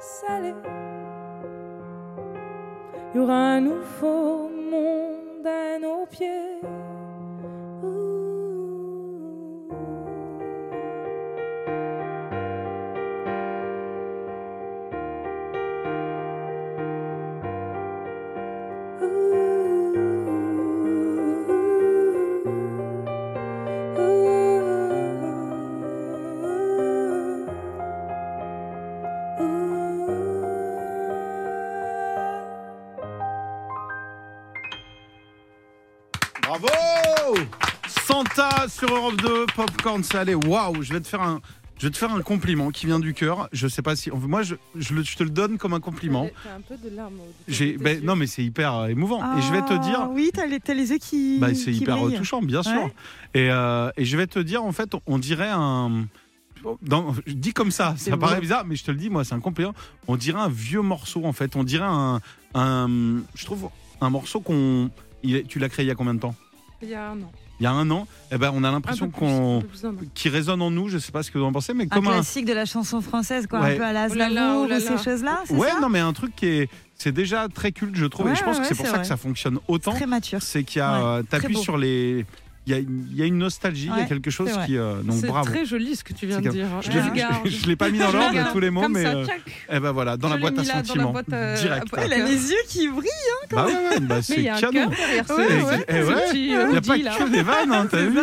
salé. 0.00 0.54
Il 3.14 3.18
y 3.18 3.20
aura 3.20 3.34
un 3.34 3.60
nouveau 3.60 4.41
Bravo 36.52 36.68
Santa 37.88 38.68
sur 38.68 38.94
Europe 38.94 39.16
2, 39.22 39.46
Popcorn 39.56 40.04
salé. 40.04 40.34
Waouh, 40.34 40.82
je 40.82 40.92
vais 40.92 41.00
te 41.00 41.08
faire 41.08 41.22
un. 41.22 41.40
Je 41.78 41.86
vais 41.86 41.90
te 41.90 41.96
faire 41.96 42.12
un 42.12 42.20
compliment 42.20 42.70
qui 42.70 42.84
vient 42.84 43.00
du 43.00 43.14
cœur. 43.14 43.48
Je 43.52 43.66
sais 43.68 43.80
pas 43.80 43.96
si. 43.96 44.10
Moi, 44.10 44.42
je, 44.42 44.56
je 44.76 44.92
le- 44.94 45.02
je 45.02 45.16
te 45.16 45.22
le 45.24 45.30
donne 45.30 45.56
comme 45.56 45.72
un 45.72 45.80
compliment. 45.80 46.28
T'as 46.44 46.56
un 46.56 46.60
peu 46.60 46.76
de 46.76 46.94
larmes 46.94 47.14
au- 47.20 47.32
J'ai, 47.48 47.78
ben, 47.78 48.04
non, 48.04 48.16
mais 48.16 48.26
c'est 48.26 48.44
hyper 48.44 48.74
euh, 48.76 48.86
émouvant. 48.88 49.22
Et 49.38 49.40
je 49.40 49.50
vais 49.50 49.62
te 49.62 49.72
Ah, 49.72 49.78
dire. 49.78 50.08
Oui, 50.10 50.30
t'as 50.34 50.44
les, 50.44 50.60
t'as 50.60 50.74
les 50.74 50.90
yeux 50.90 50.98
qui. 50.98 51.38
Bah, 51.40 51.54
c'est 51.54 51.72
hyper 51.72 51.96
brillent. 51.96 52.18
touchant, 52.18 52.42
bien 52.42 52.62
sûr. 52.62 52.72
Ouais. 52.84 52.92
Et, 53.32 53.48
euh, 53.50 53.90
et 53.96 54.04
je 54.04 54.16
vais 54.18 54.26
te 54.26 54.38
dire, 54.38 54.62
en 54.62 54.72
fait, 54.72 54.90
on 55.06 55.18
dirait 55.18 55.50
un. 55.50 56.04
Dans, 56.82 57.14
je 57.26 57.32
dis 57.32 57.54
comme 57.54 57.70
ça, 57.70 57.94
ça 57.96 58.18
paraît 58.18 58.40
bizarre, 58.40 58.64
mais 58.66 58.76
je 58.76 58.84
te 58.84 58.90
le 58.90 58.98
dis, 58.98 59.08
moi, 59.08 59.24
c'est 59.24 59.34
un 59.34 59.40
compliment. 59.40 59.72
On 60.06 60.16
dirait 60.16 60.40
un 60.40 60.50
vieux 60.50 60.82
morceau, 60.82 61.24
en 61.24 61.32
fait. 61.32 61.56
On 61.56 61.64
dirait 61.64 61.86
un. 61.88 62.20
un 62.54 62.88
je 63.34 63.44
trouve 63.46 63.70
un 64.02 64.10
morceau 64.10 64.40
qu'on. 64.40 64.90
tu 65.48 65.58
l'as 65.58 65.68
créé 65.70 65.84
il 65.84 65.88
y 65.88 65.90
a 65.90 65.94
combien 65.94 66.14
de 66.14 66.20
temps? 66.20 66.34
Il 66.82 66.88
y 66.88 66.94
a 66.94 67.10
un 67.10 67.22
an. 67.22 67.32
il 67.60 67.64
y 67.64 67.66
a 67.66 67.72
un 67.72 67.90
an, 67.90 68.06
eh 68.32 68.38
ben, 68.38 68.50
on 68.54 68.64
a 68.64 68.70
l'impression 68.70 69.08
qu'on 69.10 69.62
qui 70.14 70.28
résonne 70.28 70.60
en 70.62 70.70
nous. 70.70 70.88
Je 70.88 70.98
sais 70.98 71.12
pas 71.12 71.22
ce 71.22 71.30
que 71.30 71.38
vous 71.38 71.44
en 71.44 71.52
pensez, 71.52 71.74
mais 71.74 71.84
Un 71.84 71.88
comme 71.88 72.08
un, 72.08 72.12
classique 72.14 72.44
de 72.46 72.52
la 72.52 72.64
chanson 72.66 73.00
française, 73.00 73.46
quoi, 73.46 73.60
Ouais. 73.60 73.74
un 73.74 73.76
peu 73.76 73.84
à 73.84 73.92
la 73.92 74.08
Oh 74.10 74.14
là 74.14 74.28
là, 74.28 74.42
Aznavour 74.42 74.62
oh 74.64 74.68
là 74.68 74.76
ou 74.76 74.80
ces 74.80 74.90
là. 74.90 75.02
choses-là, 75.02 75.42
c'est 75.46 75.54
ouais, 75.54 75.68
ça 75.70 75.80
non, 75.80 75.88
mais 75.88 76.00
un 76.00 76.12
truc 76.12 76.34
qui 76.34 76.46
est, 76.46 76.70
c'est 76.96 77.12
déjà 77.12 77.46
très 77.48 77.70
culte, 77.72 77.94
je 77.94 78.06
trouve. 78.06 78.28
et 78.28 78.34
je 78.34 78.42
pense 78.42 78.58
que 78.58 78.64
c'est 78.66 78.74
pour 78.74 78.84
c'est 78.84 78.90
ça 78.90 78.96
vrai. 78.96 79.02
que 79.02 79.08
ça 79.08 79.16
fonctionne 79.16 79.58
autant. 79.68 79.92
Très 79.92 80.06
mature. 80.06 80.42
C'est 80.42 80.64
qu'il 80.64 80.80
y 80.80 80.82
a, 80.82 80.92
Ouais, 80.98 81.04
euh, 81.20 81.22
t'appuies 81.22 81.56
sur 81.56 81.76
les, 81.78 82.26
il 82.66 82.72
y 82.72 82.76
a, 82.76 82.78
il 82.78 83.16
y 83.16 83.22
a 83.22 83.24
une 83.26 83.38
nostalgie, 83.38 83.90
il 83.92 83.98
y 83.98 84.02
a 84.02 84.06
quelque 84.06 84.30
chose 84.30 84.48
c'est 84.54 84.66
qui, 84.66 84.76
euh, 84.78 85.02
donc 85.02 85.16
C'est 85.20 85.26
bravo. 85.26 85.46
très 85.50 85.64
joli 85.64 85.96
ce 85.96 86.04
que 86.04 86.12
tu 86.12 86.26
viens 86.26 86.36
C'est 86.36 86.44
de 86.44 86.50
dire. 86.50 86.66
Je 86.80 86.90
Je 87.50 87.66
l'ai- 87.66 87.74
pas 87.76 87.90
mis 87.90 87.98
dans 87.98 88.12
l'ordre 88.12 88.52
tous 88.52 88.60
les 88.60 88.70
mots, 88.70 88.82
comme 88.82 88.92
mais 88.92 89.02
ça, 89.02 89.14
euh, 89.14 89.26
eh 89.70 89.80
ben 89.80 89.90
voilà, 89.90 90.16
dans 90.16 90.28
Je 90.28 90.34
la 90.34 90.40
boîte 90.40 90.58
à 90.58 90.64
sentiments, 90.64 91.14
euh, 91.32 91.56
direct. 91.56 91.86
Il 92.06 92.12
a 92.12 92.24
les 92.26 92.50
yeux 92.50 92.56
qui 92.68 92.88
brillent. 92.88 93.08
Bah 93.50 93.66
ouais, 93.66 93.72
ouais, 93.72 94.00
bah 94.00 94.22
c'est 94.22 94.44
canon. 94.44 94.90
eh 94.90 96.02
petit 96.02 96.46
Il 96.46 96.68
n'y 96.68 96.76
a 96.76 96.80
pas 96.80 96.98
que 96.98 97.30
des 97.32 97.42
vannes, 97.42 97.72
hein, 97.72 97.86
t'as 97.90 98.04
vu. 98.04 98.20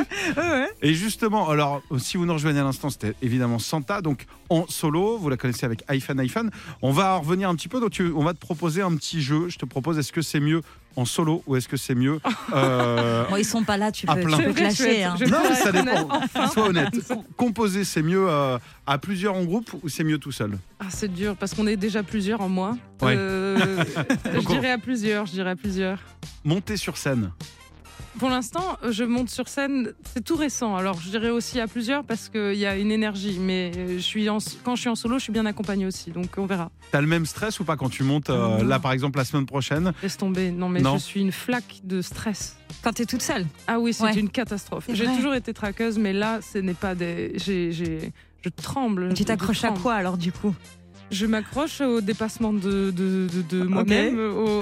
Et 0.82 0.94
justement, 0.94 1.50
alors, 1.50 1.82
si 1.98 2.16
vous 2.18 2.26
nous 2.26 2.34
rejoignez 2.34 2.60
à 2.60 2.64
l'instant, 2.64 2.90
c'était 2.90 3.16
évidemment 3.22 3.60
Santa, 3.60 4.02
donc 4.02 4.26
en 4.50 4.66
solo, 4.68 5.18
vous 5.18 5.30
la 5.30 5.38
connaissez 5.38 5.66
avec 5.66 5.84
iPhone 5.90 6.20
iPhone. 6.20 6.50
On 6.82 6.92
va 6.92 7.16
en 7.16 7.20
revenir 7.22 7.50
un 7.50 7.56
petit 7.56 7.68
peu, 7.68 7.80
donc 7.80 8.02
on 8.16 8.24
va 8.24 8.34
te 8.34 8.40
proposer 8.40 8.82
un 8.82 8.96
petit 8.96 9.22
jeu. 9.22 9.50
Je 9.50 9.58
te 9.58 9.66
propose, 9.66 10.00
est-ce 10.00 10.12
que 10.14 10.22
c'est 10.22 10.40
mieux 10.40 10.62
en 10.96 11.06
solo 11.06 11.44
ou 11.48 11.56
est-ce 11.56 11.68
que 11.68 11.78
c'est 11.78 11.96
mieux 11.96 12.20
euh, 12.54 13.26
Bon, 13.30 13.36
ils 13.38 13.46
sont 13.46 13.64
pas 13.64 13.78
là, 13.78 13.92
tu 13.92 14.06
À 14.08 14.16
peux, 14.16 14.22
plein. 14.24 14.38
tu 14.38 14.44
peux 14.44 14.50
hein. 15.04 15.16
Non, 15.20 15.26
pouvoir 15.38 15.56
ça 15.56 15.72
dépend. 15.72 16.48
Sois 16.50 16.68
honnête. 16.68 17.08
Com- 17.08 17.24
Composer, 17.38 17.84
c'est 17.84 18.02
mieux 18.02 18.26
euh, 18.30 18.58
à 18.86 18.98
plusieurs 18.98 19.36
en 19.36 19.44
groupe 19.44 19.72
ou 19.84 19.90
c'est 19.90 20.04
mieux 20.04 20.18
tout 20.18 20.32
seul? 20.32 20.58
Ah, 20.80 20.86
c'est 20.90 21.14
dur 21.14 21.36
parce 21.38 21.54
qu'on 21.54 21.68
est 21.68 21.78
déjà 21.78 22.04
plusieurs 22.04 22.42
en 22.42 22.50
moi. 22.50 22.78
Ouais. 23.02 23.16
Euh, 23.18 23.84
je 24.34 24.40
dirais 24.48 24.72
à 24.72 24.78
plusieurs, 24.78 25.26
je 25.26 25.32
dirais 25.32 25.52
à 25.52 25.56
plusieurs. 25.56 26.00
Monter 26.44 26.78
sur 26.78 26.98
scène. 26.98 27.32
Pour 28.18 28.30
l'instant, 28.30 28.78
je 28.90 29.04
monte 29.04 29.30
sur 29.30 29.48
scène, 29.48 29.94
c'est 30.14 30.24
tout 30.24 30.36
récent. 30.36 30.76
Alors, 30.76 31.00
je 31.00 31.10
dirais 31.10 31.30
aussi 31.30 31.60
à 31.60 31.68
plusieurs 31.68 32.04
parce 32.04 32.28
qu'il 32.28 32.56
y 32.56 32.66
a 32.66 32.76
une 32.76 32.92
énergie. 32.92 33.38
Mais 33.40 33.72
je 33.96 34.00
suis 34.00 34.30
en- 34.30 34.40
quand 34.64 34.76
je 34.76 34.82
suis 34.82 34.90
en 34.90 34.96
solo, 34.96 35.20
je 35.20 35.24
suis 35.24 35.32
bien 35.32 35.46
accompagnée 35.46 35.86
aussi. 35.86 36.12
Donc, 36.12 36.28
on 36.38 36.46
verra. 36.46 36.72
T'as 36.92 37.02
le 37.02 37.08
même 37.08 37.26
stress 37.26 37.60
ou 37.60 37.64
pas 37.66 37.78
quand 37.78 37.90
tu 37.90 38.04
montes 38.04 38.30
euh, 38.30 38.64
là, 38.64 38.80
par 38.80 38.92
exemple, 38.92 39.18
la 39.20 39.26
semaine 39.26 39.46
prochaine 39.46 39.94
Laisse 40.02 40.18
tomber. 40.18 40.52
Non, 40.52 40.68
mais 40.70 40.82
Non. 40.82 40.94
je 40.98 41.04
suis 41.04 41.22
une 41.22 41.32
flaque 41.32 41.82
de 41.84 42.02
stress. 42.02 42.58
Quand 42.82 42.94
t'es 42.94 43.06
toute 43.06 43.22
seule. 43.22 43.46
Ah 43.68 43.80
oui, 43.80 43.94
c'est 43.94 44.04
Ouais. 44.04 44.20
une 44.20 44.30
catastrophe. 44.30 44.86
J'ai 44.92 45.06
toujours 45.06 45.36
été 45.36 45.54
traqueuse, 45.54 45.98
mais 45.98 46.12
là, 46.14 46.40
ce 46.42 46.58
n'est 46.58 46.74
pas 46.74 46.96
des. 46.96 47.34
j'ai- 47.36 47.72
j'ai- 47.72 48.12
Je 48.42 48.48
tremble. 48.50 49.14
Tu 49.16 49.26
t'accroches 49.26 49.66
à 49.66 49.72
quoi 49.72 49.96
alors 49.96 50.18
du 50.18 50.32
coup? 50.32 50.56
Je 51.12 51.26
m'accroche 51.26 51.82
au 51.82 52.02
dépassement 52.02 52.54
de, 52.54 52.92
de, 52.92 53.28
de- 53.34 53.42
de 53.58 53.64
moi-même, 53.64 54.20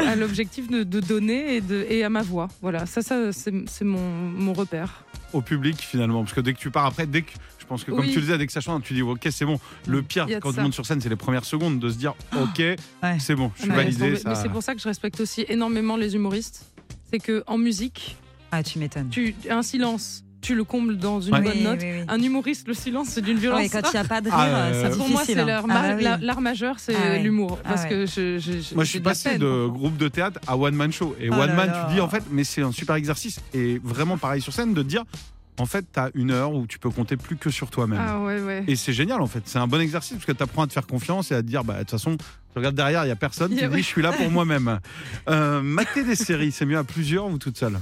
à 0.07 0.15
l'objectif 0.15 0.69
de, 0.69 0.83
de 0.83 0.99
donner 1.01 1.55
et, 1.57 1.61
de, 1.61 1.85
et 1.89 2.03
à 2.03 2.09
ma 2.09 2.21
voix. 2.21 2.47
Voilà, 2.61 2.85
ça, 2.85 3.01
ça 3.01 3.33
c'est 3.33 3.53
c'est 3.67 3.83
mon, 3.85 3.99
mon 4.31 4.53
repère. 4.53 5.03
au 5.33 5.41
public 5.41 5.77
finalement 5.81 6.23
Parce 6.23 6.33
que 6.33 6.39
dès 6.41 6.53
que 6.53 6.59
tu 6.59 6.71
pars 6.71 6.85
après, 6.85 7.05
dès 7.05 7.23
que 7.23 7.31
je 7.59 7.65
pense 7.65 7.83
que 7.83 7.91
comme 7.91 7.99
Oui. 7.99 8.09
tu 8.11 8.15
le 8.15 8.21
disais, 8.21 8.37
dès 8.37 8.47
que 8.47 8.53
ça 8.53 8.61
chante, 8.61 8.83
tu 8.83 8.93
dis 8.93 9.01
ok, 9.01 9.27
c'est 9.29 9.43
bon. 9.43 9.59
Le 9.87 10.01
pire 10.01 10.25
quand 10.41 10.53
tu 10.53 10.61
montes 10.61 10.73
sur 10.73 10.85
scène, 10.85 11.01
c'est 11.01 11.09
les 11.09 11.17
premières 11.17 11.43
secondes 11.43 11.79
de 11.79 11.89
se 11.89 11.97
dire 11.97 12.13
ok, 12.33 12.59
Ouais. 12.59 12.77
c'est 13.19 13.35
bon, 13.35 13.51
je 13.57 13.63
suis 13.63 13.69
validé. 13.71 13.97
tomber. 13.99 14.15
ça- 14.15 14.29
Mais 14.29 14.35
c'est 14.35 14.49
pour 14.49 14.63
ça 14.63 14.73
que 14.73 14.79
je 14.79 14.87
respecte 14.87 15.19
aussi 15.19 15.45
énormément 15.49 15.97
les 15.97 16.15
humoristes. 16.15 16.65
C'est 17.11 17.19
que 17.19 17.43
en 17.45 17.57
musique, 17.57 18.15
Ah, 18.53 18.63
tu 18.63 18.79
m'étonnes. 18.79 19.09
tu, 19.09 19.35
un 19.49 19.63
silence, 19.63 20.23
tu 20.47 20.55
le 20.55 20.63
combles 20.63 20.97
dans 20.97 21.19
une 21.19 21.33
Ouais. 21.33 21.41
bonne 21.41 21.51
Oui, 21.57 21.63
note. 21.63 21.79
oui, 21.81 21.89
oui. 21.99 22.05
Un 22.07 22.21
humoriste, 22.21 22.67
le 22.69 22.73
silence, 22.73 23.09
c'est 23.09 23.21
d'une 23.21 23.37
violence. 23.37 23.59
Ouais, 23.61 23.69
quand 23.69 23.81
il 23.91 23.91
n'y 23.91 23.97
a 23.99 24.03
pas 24.05 24.21
de 24.21 24.29
rire, 24.29 24.37
Ah, 24.39 24.89
Pour 24.95 25.09
moi, 25.09 25.21
c'est 25.25 25.37
hein. 25.37 25.45
l'art 25.45 25.63
Ah, 25.65 25.67
ma- 25.67 25.81
bah 25.89 25.95
oui. 25.97 26.03
la- 26.03 26.17
l'art 26.17 26.39
majeur, 26.41 26.75
c'est 26.79 26.95
Ah 26.95 27.17
l'humour. 27.17 27.59
Ah 27.65 27.69
Parce 27.69 27.85
que 27.85 28.05
je, 28.05 28.39
je- 28.39 28.61
je- 28.61 28.75
Moi, 28.75 28.85
je 28.85 28.89
suis 28.89 28.99
de 28.99 29.03
passé 29.03 29.31
peine, 29.31 29.39
de 29.39 29.67
groupe 29.67 29.97
de 29.97 30.07
théâtre 30.07 30.39
à 30.47 30.57
one 30.57 30.73
man 30.75 30.91
show. 30.91 31.15
Et 31.19 31.29
Oh 31.29 31.33
one 31.33 31.47
là 31.47 31.53
man, 31.53 31.67
là. 31.67 31.85
tu 31.89 31.95
dis 31.95 31.99
en 32.01 32.07
fait, 32.07 32.23
mais 32.31 32.43
c'est 32.45 32.61
un 32.61 32.71
super 32.71 32.95
exercice. 32.95 33.39
Et 33.53 33.79
vraiment 33.83 34.17
pareil 34.17 34.41
sur 34.41 34.53
scène 34.53 34.73
de 34.73 34.81
te 34.81 34.87
dire, 34.87 35.03
en 35.59 35.65
fait, 35.65 35.85
t'as 35.91 36.09
une 36.13 36.31
heure 36.31 36.53
où 36.53 36.65
tu 36.65 36.79
peux 36.79 36.89
compter 36.91 37.17
plus 37.17 37.35
que 37.35 37.49
sur 37.49 37.69
toi-même. 37.69 37.99
Ah 38.01 38.19
ouais, 38.21 38.39
ouais. 38.39 38.63
Et 38.67 38.75
c'est 38.77 38.93
génial 38.93 39.21
en 39.21 39.27
fait, 39.27 39.41
c'est 39.45 39.59
un 39.59 39.67
bon 39.67 39.81
exercice 39.81 40.13
parce 40.13 40.25
que 40.25 40.31
tu 40.31 40.43
apprends 40.43 40.61
à 40.63 40.67
te 40.67 40.73
faire 40.73 40.87
confiance 40.87 41.31
et 41.31 41.35
à 41.35 41.41
te 41.41 41.47
dire, 41.47 41.63
bah 41.65 41.73
de 41.73 41.79
toute 41.79 41.91
façon, 41.91 42.15
tu 42.15 42.23
regardes 42.55 42.75
derrière, 42.75 43.03
il 43.05 43.09
y 43.09 43.11
a 43.11 43.15
personne, 43.17 43.49
tu 43.57 43.67
dis, 43.67 43.77
je 43.77 43.81
suis 43.81 44.01
là 44.01 44.13
pour 44.13 44.29
moi-même. 44.31 44.79
Euh, 45.29 45.61
mater 45.61 46.03
des 46.03 46.15
séries, 46.15 46.51
c'est 46.53 46.65
mieux 46.65 46.77
à 46.77 46.83
plusieurs 46.85 47.25
ou 47.27 47.37
toute 47.37 47.57
seule? 47.57 47.77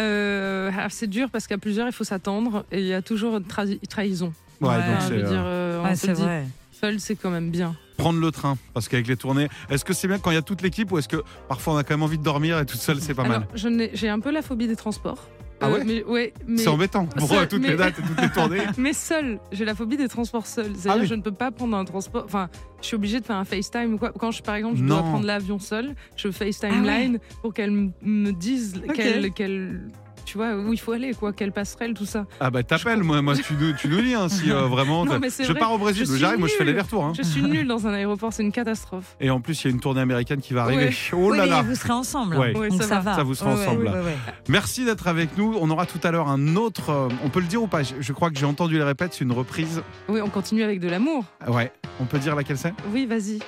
Euh, 0.00 0.70
ah, 0.78 0.86
c'est 0.90 1.06
dur 1.08 1.28
parce 1.30 1.46
qu'à 1.46 1.58
plusieurs, 1.58 1.86
il 1.86 1.92
faut 1.92 2.04
s'attendre 2.04 2.64
et 2.70 2.80
il 2.80 2.86
y 2.86 2.94
a 2.94 3.02
toujours 3.02 3.36
une 3.36 3.42
trahi- 3.44 3.80
trahison. 3.88 4.32
Ouais, 4.60 4.68
Ouais. 4.68 4.76
donc 4.76 4.96
c'est 5.00 5.08
veux 5.10 5.24
euh, 5.24 5.28
dire, 5.28 5.42
euh, 5.44 5.82
Ouais, 5.82 5.96
se 5.96 6.10
vrai. 6.12 6.46
seul, 6.72 7.00
c'est 7.00 7.16
quand 7.16 7.30
même 7.30 7.50
bien. 7.50 7.74
prendre 7.96 8.20
le 8.20 8.30
train 8.30 8.56
parce 8.74 8.88
qu'avec 8.88 9.08
les 9.08 9.16
tournées, 9.16 9.48
est-ce 9.70 9.84
que 9.84 9.92
c'est 9.92 10.06
bien 10.06 10.18
quand 10.20 10.30
il 10.30 10.34
y 10.34 10.38
a 10.38 10.42
toute 10.42 10.62
l'équipe 10.62 10.92
ou 10.92 10.98
est-ce 10.98 11.08
que 11.08 11.22
parfois 11.48 11.74
on 11.74 11.76
a 11.78 11.82
quand 11.82 11.94
même 11.94 12.04
envie 12.04 12.18
de 12.18 12.22
dormir 12.22 12.56
et 12.60 12.64
toute 12.64 12.78
seule 12.80 13.00
c'est 13.00 13.12
pas 13.14 13.24
Alors, 13.24 13.40
mal? 13.40 13.48
je 13.56 13.66
n'ai- 13.68 13.90
j'ai 13.92 14.08
un 14.08 14.20
peu 14.20 14.30
la 14.30 14.40
phobie 14.40 14.68
des 14.68 14.76
transports. 14.76 15.26
Euh, 15.60 15.66
Ah 15.66 15.70
ouais 15.72 15.82
mais, 15.84 16.04
ouais, 16.04 16.32
mais, 16.46 16.58
C'est 16.58 16.68
embêtant 16.68 17.06
pour 17.06 17.28
Seul, 17.28 17.38
euh, 17.38 17.46
toutes 17.46 17.62
mais- 17.62 17.70
les 17.70 17.76
dates 17.76 17.98
et 17.98 18.02
toutes 18.02 18.20
les 18.20 18.28
tournées. 18.30 18.60
mais 18.78 18.92
seul, 18.92 19.40
j'ai 19.50 19.64
la 19.64 19.74
phobie 19.74 19.96
des 19.96 20.06
transports 20.06 20.46
seuls. 20.46 20.66
C'est-à-dire 20.76 20.92
Ah 20.92 20.98
oui. 21.00 21.06
je 21.06 21.14
ne 21.16 21.20
peux 21.22 21.32
pas 21.32 21.50
prendre 21.50 21.76
un 21.76 21.84
transport. 21.84 22.22
Enfin, 22.24 22.48
je 22.80 22.86
suis 22.86 22.94
obligée 22.94 23.18
de 23.18 23.24
faire 23.26 23.36
un 23.36 23.44
FaceTime 23.44 23.94
ou 23.94 23.98
quoi. 23.98 24.12
Quand 24.16 24.30
je, 24.30 24.40
par 24.42 24.54
exemple, 24.54 24.76
je 24.76 24.82
Non. 24.84 24.94
dois 25.00 25.02
prendre 25.02 25.26
l'avion 25.26 25.58
seul, 25.58 25.94
je 26.16 26.30
FaceTime 26.30 26.70
Ah 26.72 26.86
ouais. 26.86 27.00
line 27.02 27.18
pour 27.42 27.52
qu'elle 27.54 27.72
me 28.02 28.30
dise 28.32 28.80
quelle- 28.94 29.90
tu 30.28 30.36
vois, 30.36 30.54
où 30.54 30.72
il 30.74 30.78
faut 30.78 30.92
aller, 30.92 31.14
quoi, 31.14 31.32
quelle 31.32 31.52
passerelle, 31.52 31.94
tout 31.94 32.04
ça. 32.04 32.26
Ah 32.38 32.50
bah 32.50 32.62
t'appelles, 32.62 33.02
moi, 33.02 33.22
moi 33.22 33.34
tu, 33.34 33.54
nous, 33.58 33.72
tu 33.72 33.88
nous 33.88 34.02
dis 34.02 34.14
hein, 34.14 34.28
si 34.28 34.50
euh, 34.52 34.62
vraiment. 34.68 35.06
Non, 35.06 35.18
mais 35.18 35.30
c'est 35.30 35.44
je 35.44 35.52
vrai, 35.52 35.58
pars 35.60 35.72
au 35.72 35.78
Brésil, 35.78 36.04
j'arrive, 36.16 36.38
moi 36.38 36.48
je 36.48 36.54
fais 36.54 36.64
l'aller-retour. 36.64 37.02
hein. 37.04 37.12
Je 37.16 37.22
suis 37.22 37.42
nulle 37.42 37.66
dans 37.66 37.86
un 37.86 37.94
aéroport, 37.94 38.32
c'est 38.32 38.42
une 38.42 38.52
catastrophe. 38.52 39.16
Et 39.20 39.30
en 39.30 39.40
plus, 39.40 39.64
il 39.64 39.68
y 39.68 39.70
a 39.70 39.74
une 39.74 39.80
tournée 39.80 40.02
américaine 40.02 40.40
qui 40.42 40.52
va 40.52 40.64
arriver. 40.64 40.86
Ouais. 40.88 40.94
Oh 41.14 41.30
oui, 41.30 41.38
là 41.38 41.44
mais 41.44 41.50
là 41.50 41.62
vous 41.62 41.74
serez 41.74 41.92
ensemble. 41.92 42.36
Ouais. 42.36 42.54
Ouais, 42.56 42.68
Donc 42.68 42.82
ça 42.82 42.88
ça, 42.88 43.00
va. 43.00 43.14
Ça, 43.14 43.22
vous 43.22 43.42
ouais, 43.42 43.48
ensemble. 43.48 43.84
ouais, 43.86 43.90
ouais, 43.92 43.98
ouais. 44.00 44.16
Merci 44.48 44.84
d'être 44.84 45.08
avec 45.08 45.38
nous. 45.38 45.56
On 45.60 45.70
aura 45.70 45.86
tout 45.86 46.00
à 46.02 46.10
l'heure 46.10 46.28
un 46.28 46.56
autre. 46.56 46.90
euh, 46.90 47.08
on 47.24 47.30
peut 47.30 47.40
le 47.40 47.46
dire 47.46 47.62
ou 47.62 47.66
pas? 47.66 47.82
Je, 47.82 47.94
je 48.00 48.12
crois 48.12 48.30
que 48.30 48.38
j'ai 48.38 48.46
entendu 48.46 48.74
les 48.76 48.82
répètes, 48.84 49.14
c'est 49.14 49.24
une 49.24 49.32
reprise. 49.32 49.82
Oui, 50.08 50.20
on 50.20 50.28
continue 50.28 50.62
avec 50.62 50.80
de 50.80 50.88
l'amour. 50.88 51.24
Ouais, 51.46 51.72
on 52.00 52.04
peut 52.04 52.18
dire 52.18 52.34
laquelle 52.36 52.58
c'est? 52.58 52.74
Oui, 52.92 53.06
vas-y. 53.06 53.38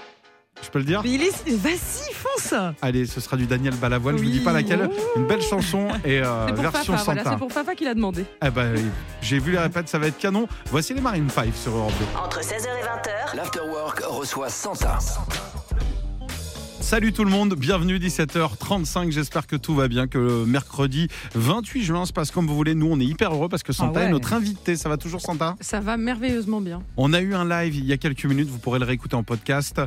Je 0.63 0.69
peux 0.69 0.79
le 0.79 0.85
dire. 0.85 1.01
Vas-y, 1.03 2.13
fonce 2.13 2.55
Allez, 2.83 3.07
ce 3.07 3.21
sera 3.21 3.37
du 3.37 3.47
Daniel 3.47 3.75
Balavoine, 3.75 4.17
je 4.19 4.23
vous 4.23 4.29
Oui. 4.29 4.39
dis 4.39 4.45
pas 4.45 4.53
laquelle. 4.53 4.91
Une 5.17 5.27
belle 5.27 5.41
chanson 5.41 5.89
et 6.05 6.21
euh, 6.23 6.47
pour 6.49 6.57
version 6.63 6.93
Fafa, 6.93 7.05
voilà, 7.05 7.21
Santa. 7.23 7.31
c'est 7.33 7.39
pour 7.39 7.53
Fafa 7.53 7.75
qu'il 7.75 7.89
a 7.89 7.95
demandé. 7.95 8.25
Eh 8.45 8.51
ben, 8.51 8.75
j'ai 9.23 9.39
vu 9.39 9.53
les 9.53 9.59
répètes, 9.59 9.89
ça 9.89 9.99
va 9.99 10.09
être 10.09 10.19
canon. 10.19 10.47
Voici 10.71 10.93
les 10.93 11.01
Marine 11.01 11.31
5 11.31 11.55
sur 11.55 11.73
Europe 11.75 11.93
2. 11.99 12.19
Entre 12.19 12.41
16h 12.41 12.67
et 12.67 12.85
20h, 12.85 13.37
L'Afterwork 13.37 14.03
reçoit 14.07 14.51
Santa. 14.51 14.99
Salut 16.81 17.13
tout 17.13 17.25
le 17.25 17.31
monde, 17.31 17.55
bienvenue 17.55 17.99
17h35. 17.99 19.13
J'espère 19.13 19.47
que 19.47 19.55
tout 19.55 19.77
va 19.77 19.87
bien, 19.87 20.09
que 20.09 20.19
le 20.19 20.45
mercredi 20.45 21.07
28 21.37 21.83
juin 21.85 22.05
se 22.05 22.13
passe 22.13 22.33
comme 22.33 22.49
vous 22.49 22.57
voulez. 22.57 22.75
Nous, 22.75 22.89
on 22.91 22.99
est 22.99 23.05
hyper 23.05 23.33
heureux 23.33 23.49
parce 23.49 23.63
que 23.63 23.73
Santa 23.73 23.93
Ah 23.95 23.99
ouais. 24.01 24.09
est 24.09 24.11
notre 24.13 24.33
invité. 24.33 24.75
Ça 24.77 24.89
va 24.89 24.97
toujours 24.97 25.21
Santa? 25.21 25.55
Ça 25.61 25.79
va 25.79 25.97
merveilleusement 25.97 26.61
bien. 26.61 26.83
On 26.97 27.13
a 27.13 27.21
eu 27.21 27.35
un 27.35 27.49
live 27.49 27.77
il 27.77 27.85
y 27.85 27.93
a 27.93 27.97
quelques 27.97 28.25
minutes, 28.25 28.49
vous 28.49 28.59
pourrez 28.59 28.81
le 28.81 28.87
réécouter 28.87 29.15
en 29.15 29.23
podcast. 29.23 29.81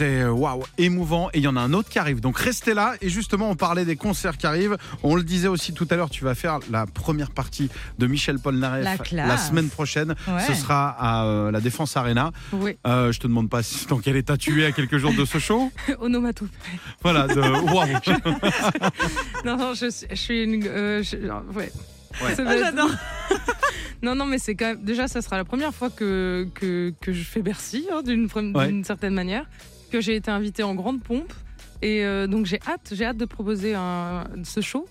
C'était 0.00 0.22
euh, 0.22 0.30
waouh, 0.32 0.62
émouvant 0.78 1.28
et 1.34 1.38
il 1.40 1.42
y 1.42 1.46
en 1.46 1.56
a 1.56 1.60
un 1.60 1.74
autre 1.74 1.90
qui 1.90 1.98
arrive. 1.98 2.20
Donc 2.20 2.38
restez 2.38 2.72
là 2.72 2.94
et 3.02 3.10
justement 3.10 3.50
on 3.50 3.54
parlait 3.54 3.84
des 3.84 3.96
concerts 3.96 4.38
qui 4.38 4.46
arrivent. 4.46 4.78
On 5.02 5.14
le 5.14 5.22
disait 5.22 5.48
aussi 5.48 5.74
tout 5.74 5.86
à 5.90 5.96
l'heure, 5.96 6.08
tu 6.08 6.24
vas 6.24 6.34
faire 6.34 6.58
la 6.70 6.86
première 6.86 7.30
partie 7.32 7.68
de 7.98 8.06
Michel 8.06 8.38
Polnareff 8.38 8.82
La 8.82 8.96
classe. 8.96 9.48
semaine 9.48 9.68
prochaine. 9.68 10.14
Ouais. 10.26 10.40
Ce 10.46 10.54
sera 10.54 10.96
à 10.98 11.26
euh, 11.26 11.50
la 11.50 11.60
Défense 11.60 11.98
Arena. 11.98 12.30
Oui, 12.52 12.78
Euh, 12.86 13.12
je 13.12 13.20
te 13.20 13.26
demande 13.26 13.50
pas 13.50 13.62
si- 13.62 13.84
dans 13.88 13.98
quel 13.98 14.16
état 14.16 14.38
tu 14.38 14.62
es 14.62 14.64
à 14.66 14.72
quelques 14.72 14.96
jours 14.96 15.12
de 15.12 15.26
ce 15.26 15.36
show. 15.38 15.70
onomatopée. 16.00 16.50
Voilà, 17.02 17.26
de 17.26 17.38
waouh. 17.74 17.86
Non, 19.44 19.58
non, 19.58 19.74
je, 19.74 19.90
suis- 19.90 20.06
je 20.08 20.14
suis 20.14 20.42
une. 20.44 20.64
euh, 20.66 21.02
je- 21.02 21.16
ouais. 21.54 21.70
Ouais. 22.22 22.34
Ah, 22.38 22.56
j'adore. 22.58 22.90
Non, 24.02 24.14
non, 24.14 24.24
mais 24.24 24.38
c'est 24.38 24.54
quand 24.54 24.64
même. 24.66 24.82
Déjà, 24.82 25.08
ça 25.08 25.20
sera 25.20 25.36
la 25.36 25.44
première 25.44 25.74
fois 25.74 25.90
que, 25.90 26.48
que, 26.54 26.92
que 27.02 27.12
je 27.12 27.22
fais 27.22 27.42
Bercy, 27.42 27.86
hein, 27.92 28.02
d'une 28.02 28.26
pre- 28.28 28.56
Ouais. 28.56 28.66
d'une 28.68 28.82
certaine 28.82 29.12
manière, 29.14 29.44
que 29.90 30.00
j'ai 30.00 30.16
été 30.16 30.30
invitée 30.30 30.62
en 30.62 30.74
grande 30.74 31.02
pompe. 31.02 31.32
Et 31.82 32.04
euh, 32.04 32.26
donc, 32.26 32.46
j'ai 32.46 32.60
hâte, 32.66 32.92
j'ai 32.92 33.04
hâte 33.04 33.16
de 33.16 33.24
proposer 33.24 33.74
ce 34.44 34.60
show, 34.60 34.86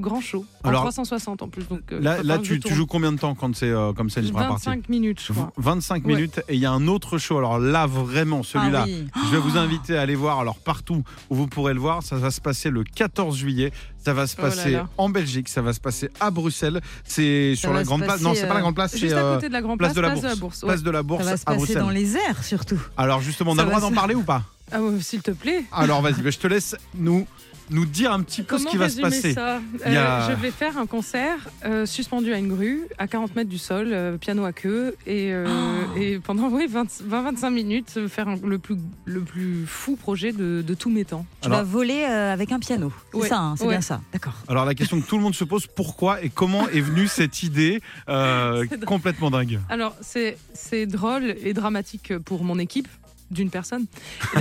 grand 0.00 0.20
show, 0.20 0.44
en 0.64 0.68
Alors, 0.68 0.82
360 0.82 1.42
en 1.42 1.48
plus. 1.48 1.66
Donc, 1.68 1.80
euh, 1.92 2.00
Là, 2.00 2.22
là 2.22 2.38
tu, 2.38 2.60
joues 2.68 2.86
combien 2.86 3.12
de 3.12 3.18
temps 3.18 3.34
quand 3.34 3.54
c'est 3.56 3.70
euh, 3.70 3.92
comme 3.92 4.10
c'est 4.10 4.20
une 4.20 4.30
première 4.30 4.48
partie 4.50 4.66
25 4.66 4.88
minutes, 4.88 5.20
je 5.26 5.32
crois. 5.32 5.52
25 5.56 6.04
Ouais. 6.06 6.14
minutes 6.14 6.40
et 6.48 6.54
il 6.54 6.60
y 6.60 6.66
a 6.66 6.70
un 6.72 6.86
autre 6.88 7.18
show. 7.18 7.38
Alors 7.38 7.58
là, 7.58 7.86
vraiment, 7.86 8.42
celui-là, 8.42 8.82
Ah 8.82 8.88
oui. 8.88 9.06
je 9.26 9.30
vais 9.30 9.38
vous 9.38 9.56
inviter 9.56 9.96
à 9.96 10.02
aller 10.02 10.14
voir. 10.14 10.38
Alors 10.40 10.56
partout 10.58 11.02
où 11.30 11.34
vous 11.34 11.46
pourrez 11.46 11.74
le 11.74 11.80
voir, 11.80 12.02
ça 12.02 12.16
va 12.16 12.30
se 12.30 12.40
passer 12.40 12.70
le 12.70 12.84
14 12.84 13.36
juillet. 13.36 13.72
Ça 13.98 14.12
va 14.14 14.26
se 14.28 14.36
Oh 14.38 14.42
là 14.42 14.48
passer 14.50 14.70
là. 14.72 14.88
en 14.98 15.08
Belgique, 15.08 15.48
ça 15.48 15.62
va 15.62 15.72
se 15.72 15.80
passer 15.80 16.10
à 16.20 16.30
Bruxelles. 16.30 16.80
C'est 17.04 17.54
sur 17.56 17.72
la 17.72 17.82
grande 17.82 18.04
place. 18.04 18.20
Non, 18.20 18.34
c'est 18.34 18.42
pas 18.46 18.54
la 18.54 18.58
euh, 18.58 18.62
grande 18.62 18.74
place, 18.76 18.92
c'est 18.92 18.98
Juste 18.98 19.14
à 19.14 19.18
euh, 19.24 19.34
côté 19.34 19.48
de 19.48 19.52
la 19.52 19.62
Grande 19.62 19.78
place 19.78 19.92
Place, 19.94 19.96
de 19.96 20.00
la 20.00 20.08
place 20.10 20.20
Bourse. 20.20 20.22
de 20.22 20.28
la 20.28 20.40
Bourse. 20.40 20.62
ouais. 20.62 20.68
Place 20.68 20.82
de 20.82 20.90
la 20.90 21.02
Bourse 21.02 21.24
Ça 21.24 21.30
va 21.30 21.36
se 21.36 21.42
à 21.42 21.44
passer 21.46 21.56
Bruxelles. 21.58 21.78
dans 21.82 21.90
les 21.90 22.16
airs 22.16 22.44
surtout. 22.44 22.80
Alors 22.96 23.20
justement, 23.20 23.50
on 23.50 23.54
a 23.54 23.56
Ça 23.58 23.64
le 23.64 23.70
droit 23.70 23.80
d'en 23.80 23.92
parler 23.92 24.14
ou 24.14 24.22
pas? 24.22 24.42
Ah 24.72 24.78
s'il 25.00 25.22
te 25.22 25.30
plaît. 25.30 25.64
Alors 25.72 26.02
vas-y, 26.02 26.22
bah, 26.22 26.30
je 26.30 26.38
te 26.38 26.46
laisse 26.48 26.74
nous 26.94 27.26
nous 27.70 27.84
dire 27.86 28.12
un 28.12 28.22
petit 28.22 28.42
peu 28.42 28.56
Comment 28.56 28.66
ce 28.66 28.70
qui 28.70 28.76
va 28.76 28.88
se 28.88 29.02
résumer 29.02 29.10
passer 29.22 29.32
ça 29.34 29.60
Il 29.86 29.92
y 29.92 29.96
Euh, 29.96 30.18
a- 30.26 30.30
Je 30.30 30.34
vais 30.40 30.50
faire 30.50 30.78
un 30.78 30.86
concert 30.86 31.38
euh, 31.64 31.86
suspendu 31.86 32.32
à 32.32 32.38
une 32.38 32.48
grue, 32.48 32.82
à 32.98 33.06
40 33.06 33.34
mètres 33.36 33.50
du 33.50 33.58
sol, 33.58 33.88
euh, 33.92 34.16
piano 34.18 34.44
à 34.44 34.52
queue, 34.52 34.94
et, 35.06 35.32
euh, 35.32 35.46
Oh. 35.48 35.98
et 35.98 36.18
pendant 36.18 36.48
oui, 36.48 36.66
20-25 36.68 37.50
minutes, 37.50 38.06
faire 38.08 38.28
un- 38.28 38.38
le, 38.42 38.58
plus, 38.58 38.76
le 39.04 39.20
plus 39.20 39.64
fou 39.66 39.96
projet 39.96 40.32
de, 40.32 40.62
de 40.66 40.74
tous 40.74 40.90
mes 40.90 41.04
temps. 41.04 41.26
Tu 41.40 41.46
Alors- 41.48 41.58
vas 41.58 41.64
voler 41.64 42.04
euh, 42.08 42.32
avec 42.32 42.52
un 42.52 42.58
piano. 42.58 42.92
C'est 43.12 43.18
Ouais, 43.18 43.28
ça, 43.28 43.38
hein, 43.38 43.54
c'est 43.56 43.64
ouais. 43.64 43.70
bien 43.70 43.80
ça. 43.80 44.00
D'accord. 44.12 44.34
Alors 44.48 44.64
la 44.64 44.74
question 44.74 45.00
que 45.00 45.06
tout 45.06 45.16
le 45.16 45.22
monde 45.22 45.34
se 45.34 45.44
pose, 45.44 45.66
pourquoi 45.66 46.22
et 46.22 46.28
comment 46.30 46.68
est 46.68 46.80
venue 46.80 47.06
cette 47.08 47.42
idée 47.42 47.80
euh, 48.08 48.64
complètement 48.86 49.30
dingue 49.30 49.60
Alors, 49.68 49.94
c'est 50.00 50.38
c'est 50.54 50.86
drôle 50.86 51.34
et 51.42 51.52
dramatique 51.52 52.16
pour 52.18 52.44
mon 52.44 52.58
équipe 52.58 52.88
d'une 53.30 53.50
personne. 53.50 53.86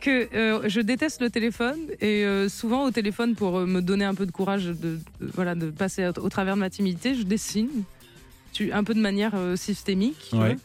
Que 0.00 0.28
euh, 0.34 0.68
je 0.68 0.80
déteste 0.80 1.20
le 1.20 1.28
téléphone 1.28 1.78
et 2.00 2.24
euh, 2.24 2.48
souvent 2.48 2.84
au 2.84 2.90
téléphone 2.92 3.34
pour 3.34 3.58
euh, 3.58 3.66
me 3.66 3.82
donner 3.82 4.04
un 4.04 4.14
peu 4.14 4.26
de 4.26 4.30
courage 4.30 4.66
de, 4.66 4.72
de- 4.74 5.00
voilà 5.34 5.56
de 5.56 5.70
passer 5.70 6.06
au, 6.06 6.20
au 6.20 6.28
travers 6.28 6.54
de 6.54 6.60
ma 6.60 6.70
timidité 6.70 7.14
je 7.16 7.24
dessine. 7.24 7.68
Tu, 8.52 8.72
un 8.72 8.84
peu 8.84 8.94
de 8.94 9.00
manière 9.00 9.32
systémique 9.56 10.30
Ouais. 10.32 10.56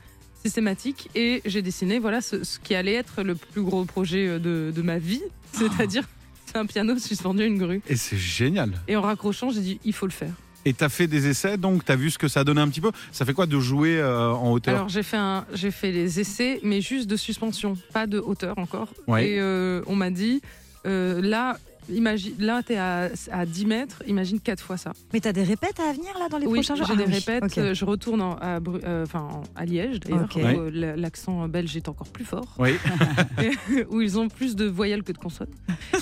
systématique. 0.44 1.10
Et 1.16 1.42
j'ai 1.46 1.62
dessiné 1.64 1.98
voilà 2.00 2.22
ce, 2.22 2.44
ce 2.44 2.60
qui 2.60 2.76
allait 2.76 2.94
être 2.94 3.24
le 3.24 3.34
plus 3.36 3.64
gros 3.64 3.86
projet 3.86 4.40
de, 4.40 4.72
de 4.76 4.82
ma 4.84 5.00
vie. 5.00 5.22
C'est-à-dire 5.52 6.08
c'est 6.46 6.58
un 6.58 6.66
piano 6.68 6.98
suspendu 7.00 7.42
à 7.42 7.46
une 7.46 7.58
grue. 7.58 7.82
Et 7.90 7.96
c'est 7.96 8.18
génial. 8.18 8.72
et 8.88 8.96
en 8.96 9.02
raccrochant 9.02 9.50
j'ai 9.50 9.62
dit 9.62 9.80
il 9.84 9.94
faut 9.94 10.06
le 10.06 10.12
faire 10.12 10.34
Et 10.66 10.74
t'as 10.74 10.90
fait 10.90 11.08
des 11.08 11.28
essais, 11.28 11.58
donc? 11.58 11.84
T'as 11.84 11.96
vu 11.96 12.10
ce 12.10 12.18
que 12.18 12.28
ça 12.28 12.44
donnait 12.44 12.62
un 12.62 12.70
petit 12.70 12.82
peu? 12.82 12.92
Ça 13.12 13.26
fait 13.26 13.34
quoi 13.34 13.46
de 13.46 13.60
jouer 13.60 14.00
euh, 14.00 14.30
en 14.32 14.52
hauteur? 14.52 14.76
Alors 14.76 14.90
j'ai 14.90 15.04
fait 15.04 15.18
un, 15.18 15.46
j'ai 15.54 15.72
fait 15.72 15.92
les 15.92 16.20
essais, 16.20 16.60
mais 16.64 16.82
juste 16.82 17.10
de 17.10 17.18
suspension, 17.18 17.76
pas 17.92 18.08
de 18.08 18.20
hauteur 18.20 18.58
encore. 18.58 18.90
Ouais. 19.08 19.28
Et 19.28 19.40
euh, 19.40 19.82
on 19.88 19.96
m'a 19.96 20.10
dit, 20.10 20.42
euh, 20.86 21.22
là, 21.22 21.58
imagine, 21.90 22.34
là 22.40 22.62
t'es 22.66 22.78
à, 22.78 23.10
à 23.32 23.46
10 23.46 23.66
mètres, 23.66 24.04
imagine 24.08 24.40
quatre 24.40 24.62
fois 24.64 24.78
ça. 24.78 24.94
Mais 25.14 25.20
t'as 25.20 25.34
des 25.34 25.44
répètes 25.44 25.80
à 25.80 25.92
venir 25.94 26.12
là 26.20 26.30
dans 26.30 26.38
les 26.38 26.46
oui, 26.48 26.60
prochains 26.60 26.76
jours? 26.76 26.88
j'ai 26.88 26.94
Ah 26.94 26.98
des 26.98 27.06
oui, 27.06 27.14
répètes. 27.14 27.58
euh, 27.58 27.74
Je 27.74 27.86
retourne 27.86 28.22
en- 28.22 28.36
à, 28.38 28.60
Bru- 28.60 28.80
euh, 28.84 29.04
enfin, 29.04 29.42
à 29.56 29.66
Liège 29.66 30.00
d'ailleurs, 30.00 30.28
où 30.36 30.40
euh, 30.40 30.72
la- 30.74 30.96
l'accent 30.96 31.48
belge 31.48 31.76
est 31.78 31.90
encore 31.90 32.08
plus 32.10 32.26
fort, 32.26 32.56
Oui. 32.60 32.72
où 33.90 34.02
ils 34.02 34.20
ont 34.20 34.28
plus 34.30 34.56
de 34.56 34.66
voyelles 34.66 35.04
que 35.04 35.12
de 35.12 35.18
consonnes. 35.18 35.48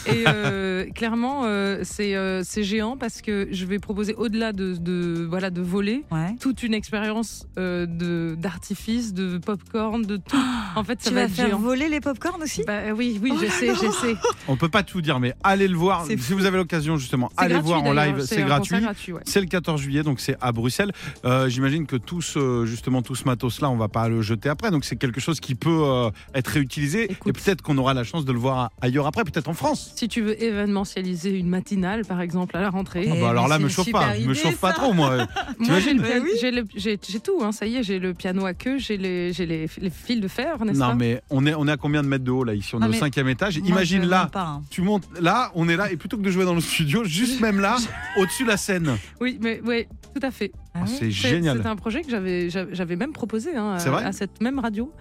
Et 0.07 0.23
euh, 0.27 0.85
clairement, 0.91 1.43
euh, 1.45 1.79
c'est 1.83 2.15
euh, 2.15 2.43
géant 2.57 2.97
parce 2.97 3.21
que 3.21 3.47
je 3.51 3.65
vais 3.65 3.79
proposer 3.79 4.13
au-delà 4.15 4.53
de, 4.53 4.75
de 4.75 5.25
voilà 5.29 5.49
de 5.49 5.61
voler 5.61 6.03
Ouais. 6.11 6.35
toute 6.39 6.63
une 6.63 6.73
expérience 6.73 7.47
euh, 7.57 7.85
de 7.85 8.35
d'artifice, 8.37 9.13
de 9.13 9.37
popcorn, 9.37 10.01
de 10.03 10.17
tout. 10.17 10.37
En 10.73 10.85
fait, 10.85 11.01
ça 11.01 11.09
Tu 11.09 11.15
va 11.15 11.21
vas 11.21 11.25
être 11.27 11.33
faire 11.33 11.47
géant. 11.47 11.59
voler 11.59 11.89
les 11.89 11.99
popcorns 11.99 12.41
aussi? 12.41 12.63
Bah 12.65 12.93
oui, 12.95 13.19
oui, 13.21 13.33
je 13.41 13.47
sais, 13.47 13.67
je 13.75 13.91
sais. 13.91 14.15
On 14.47 14.55
peut 14.55 14.69
pas 14.69 14.83
tout 14.83 15.01
dire, 15.01 15.19
mais 15.19 15.33
allez 15.43 15.67
le 15.71 15.77
voir. 15.77 16.05
Si 16.05 16.15
vous 16.15 16.45
avez 16.45 16.57
l'occasion, 16.57 16.97
justement, 16.97 17.31
allez 17.37 17.53
gratuit, 17.53 17.67
voir 17.67 17.83
en 17.83 17.93
live. 17.93 18.21
C'est 18.25 18.43
gratuit. 18.43 18.75
concert 18.75 18.81
gratuit 18.81 19.13
ouais. 19.13 19.21
C'est 19.25 19.41
le 19.41 19.47
14 19.47 19.81
juillet, 19.81 20.03
donc 20.03 20.19
c'est 20.19 20.37
à 20.41 20.51
Bruxelles. 20.51 20.91
Euh, 21.25 21.49
J'imagine 21.49 21.85
que 21.85 21.95
tout 21.95 22.21
ce, 22.21 22.65
justement, 22.65 23.01
tout 23.01 23.15
ce 23.15 23.25
matos-là, 23.25 23.69
on 23.69 23.77
va 23.77 23.87
pas 23.87 24.07
le 24.07 24.21
jeter 24.21 24.49
après. 24.49 24.71
Donc 24.71 24.85
c'est 24.85 24.95
quelque 24.95 25.19
chose 25.19 25.39
qui 25.39 25.55
peut 25.55 25.81
euh, 25.83 26.09
être 26.33 26.47
réutilisé. 26.49 27.11
Écoute. 27.11 27.29
Et 27.29 27.33
peut-être 27.33 27.61
qu'on 27.61 27.77
aura 27.77 27.93
la 27.93 28.03
chance 28.03 28.25
de 28.25 28.31
le 28.31 28.39
voir 28.39 28.71
ailleurs 28.81 29.07
après, 29.07 29.23
peut-être 29.23 29.47
en 29.47 29.53
France. 29.53 29.93
Si 29.95 30.07
tu 30.07 30.21
veux 30.21 30.41
événementialiser 30.41 31.37
une 31.37 31.47
matinale, 31.47 32.05
par 32.05 32.21
exemple, 32.21 32.55
à 32.57 32.61
la 32.61 32.69
rentrée. 32.69 33.09
Ah 33.11 33.15
bah 33.19 33.29
alors 33.29 33.47
là, 33.47 33.59
me 33.59 33.69
chauffe 33.69 33.91
pas. 33.91 34.13
Me 34.13 34.19
idée, 34.19 34.35
chauffe 34.35 34.57
pas 34.57 34.73
trop, 34.73 34.93
moi. 34.93 35.27
Moi, 35.59 35.79
j'ai 35.79 37.19
tout, 37.19 37.39
hein, 37.43 37.51
ça 37.51 37.65
y 37.65 37.77
est, 37.77 37.83
j'ai 37.83 37.99
le 37.99 38.13
piano 38.13 38.45
à 38.45 38.53
queue, 38.53 38.77
j'ai 38.77 38.97
les, 38.97 39.33
j'ai 39.33 39.45
les, 39.45 39.67
les 39.79 39.89
fils 39.89 40.19
de 40.19 40.27
fer, 40.27 40.63
n'est-ce 40.63 40.79
Non, 40.79 40.95
mais 40.95 41.21
on 41.29 41.45
est, 41.45 41.53
on 41.53 41.67
est 41.67 41.71
à 41.71 41.77
combien 41.77 42.01
de 42.03 42.07
mètres 42.07 42.23
de 42.23 42.31
haut 42.31 42.43
là 42.43 42.53
Ici, 42.53 42.75
on 42.75 42.79
est 42.79 42.83
Ah, 42.83 42.87
au 42.87 42.91
mais 42.91 42.97
cinquième 42.97 43.27
étage. 43.27 43.57
Imagine 43.57 44.05
là, 44.05 44.29
hein. 44.33 44.61
tu 44.69 44.81
montes 44.81 45.07
là, 45.19 45.51
on 45.55 45.60
est 45.67 45.77
là, 45.77 45.91
et 45.91 45.97
plutôt 45.97 46.17
que 46.17 46.21
de 46.21 46.31
jouer 46.31 46.45
dans 46.45 46.55
le 46.55 46.61
studio, 46.61 47.03
juste 47.03 47.41
même 47.41 47.59
là, 47.59 47.77
au-dessus 48.17 48.43
de 48.43 48.49
la 48.49 48.57
scène. 48.57 48.97
Oui, 49.19 49.37
mais 49.41 49.61
ouais, 49.61 49.87
tout 50.13 50.25
à 50.25 50.31
fait. 50.31 50.51
Ah 50.73 50.85
c'est 50.85 51.11
génial. 51.11 51.59
C'est 51.61 51.67
un 51.67 51.75
projet 51.75 52.01
que 52.01 52.09
j'avais 52.09 52.49
j'avais 52.49 52.95
même 52.95 53.13
proposé 53.13 53.55
hein, 53.55 53.75
à 53.75 54.11
cette 54.11 54.41
même 54.41 54.59
radio 54.59 54.91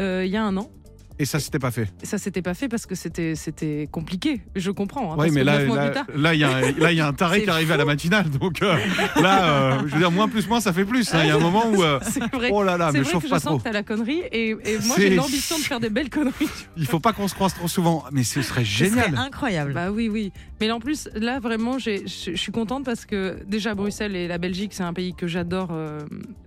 euh, 0.00 0.24
il 0.24 0.30
y 0.30 0.36
a 0.36 0.44
un 0.44 0.56
an. 0.56 0.70
Et 1.20 1.24
ça, 1.24 1.40
c'était 1.40 1.58
pas 1.58 1.70
fait. 1.72 1.88
Ça 2.04 2.16
s'était 2.18 2.42
pas 2.42 2.54
fait 2.54 2.68
parce 2.68 2.86
que 2.86 2.94
c'était 2.94 3.34
c'était 3.34 3.88
compliqué. 3.90 4.40
Je 4.54 4.70
comprends. 4.70 5.12
hein, 5.12 5.16
Oui, 5.18 5.30
mais 5.32 5.42
là, 5.42 5.58
là, 6.14 6.34
il 6.34 6.40
y 6.40 6.44
a 6.44 6.56
un- 6.56 6.60
là, 6.78 6.92
il 6.92 6.96
y 6.98 7.00
a 7.00 7.06
un 7.08 7.12
taré 7.14 7.42
qui 7.42 7.50
arrive 7.50 7.72
à 7.72 7.76
la 7.76 7.84
matinale. 7.84 8.30
Donc 8.30 8.62
euh, 8.62 8.76
là, 9.20 9.44
euh, 9.44 9.78
je 9.86 9.92
veux 9.94 9.98
dire, 9.98 10.10
moins 10.12 10.28
plus 10.28 10.48
moins, 10.48 10.60
ça 10.60 10.72
fait 10.72 10.84
plus. 10.84 11.12
hein. 11.14 11.20
Il 11.22 11.28
y 11.28 11.30
a 11.30 11.34
un 11.36 11.40
moment 11.40 11.64
où. 11.68 11.82
euh, 11.82 11.98
c'est 12.02 12.22
vrai. 12.32 12.50
oh 12.52 12.62
là 12.62 12.76
là, 12.76 12.92
mais 12.92 13.00
vrai 13.00 13.12
chauffe 13.12 13.24
que 13.24 13.28
pas 13.30 13.36
je 13.38 13.42
sens 13.42 13.50
trop. 13.50 13.58
que 13.58 13.64
t'as 13.64 13.72
la 13.72 13.82
connerie 13.82 14.20
et, 14.32 14.50
et 14.50 14.78
moi 14.86 14.96
j'ai 14.98 15.10
l'ambition 15.14 15.58
de 15.58 15.62
faire 15.64 15.80
des 15.80 15.90
belles 15.90 16.10
conneries. 16.10 16.48
Il 16.76 16.86
faut 16.86 17.00
pas 17.00 17.12
qu'on 17.12 17.26
se 17.28 17.34
croise 17.34 17.52
trop 17.54 17.68
souvent. 17.68 18.04
Mais 18.12 18.22
ce 18.22 18.40
serait 18.42 18.64
Ce 18.64 18.70
serait 18.86 18.90
génial. 18.90 19.16
incroyable. 19.16 19.72
Bah 19.72 19.90
oui, 19.90 20.08
oui. 20.08 20.32
Mais 20.60 20.70
en 20.70 20.78
plus, 20.80 21.08
là 21.14 21.40
vraiment, 21.40 21.78
je 21.78 22.06
suis 22.06 22.52
contente 22.52 22.84
parce 22.84 23.04
que 23.06 23.38
déjà 23.46 23.74
Bruxelles 23.74 24.14
et 24.14 24.28
la 24.28 24.38
Belgique, 24.38 24.72
c'est 24.72 24.82
un 24.84 24.92
pays 24.92 25.14
que 25.14 25.26
j'adore 25.26 25.68
euh, 25.72 26.00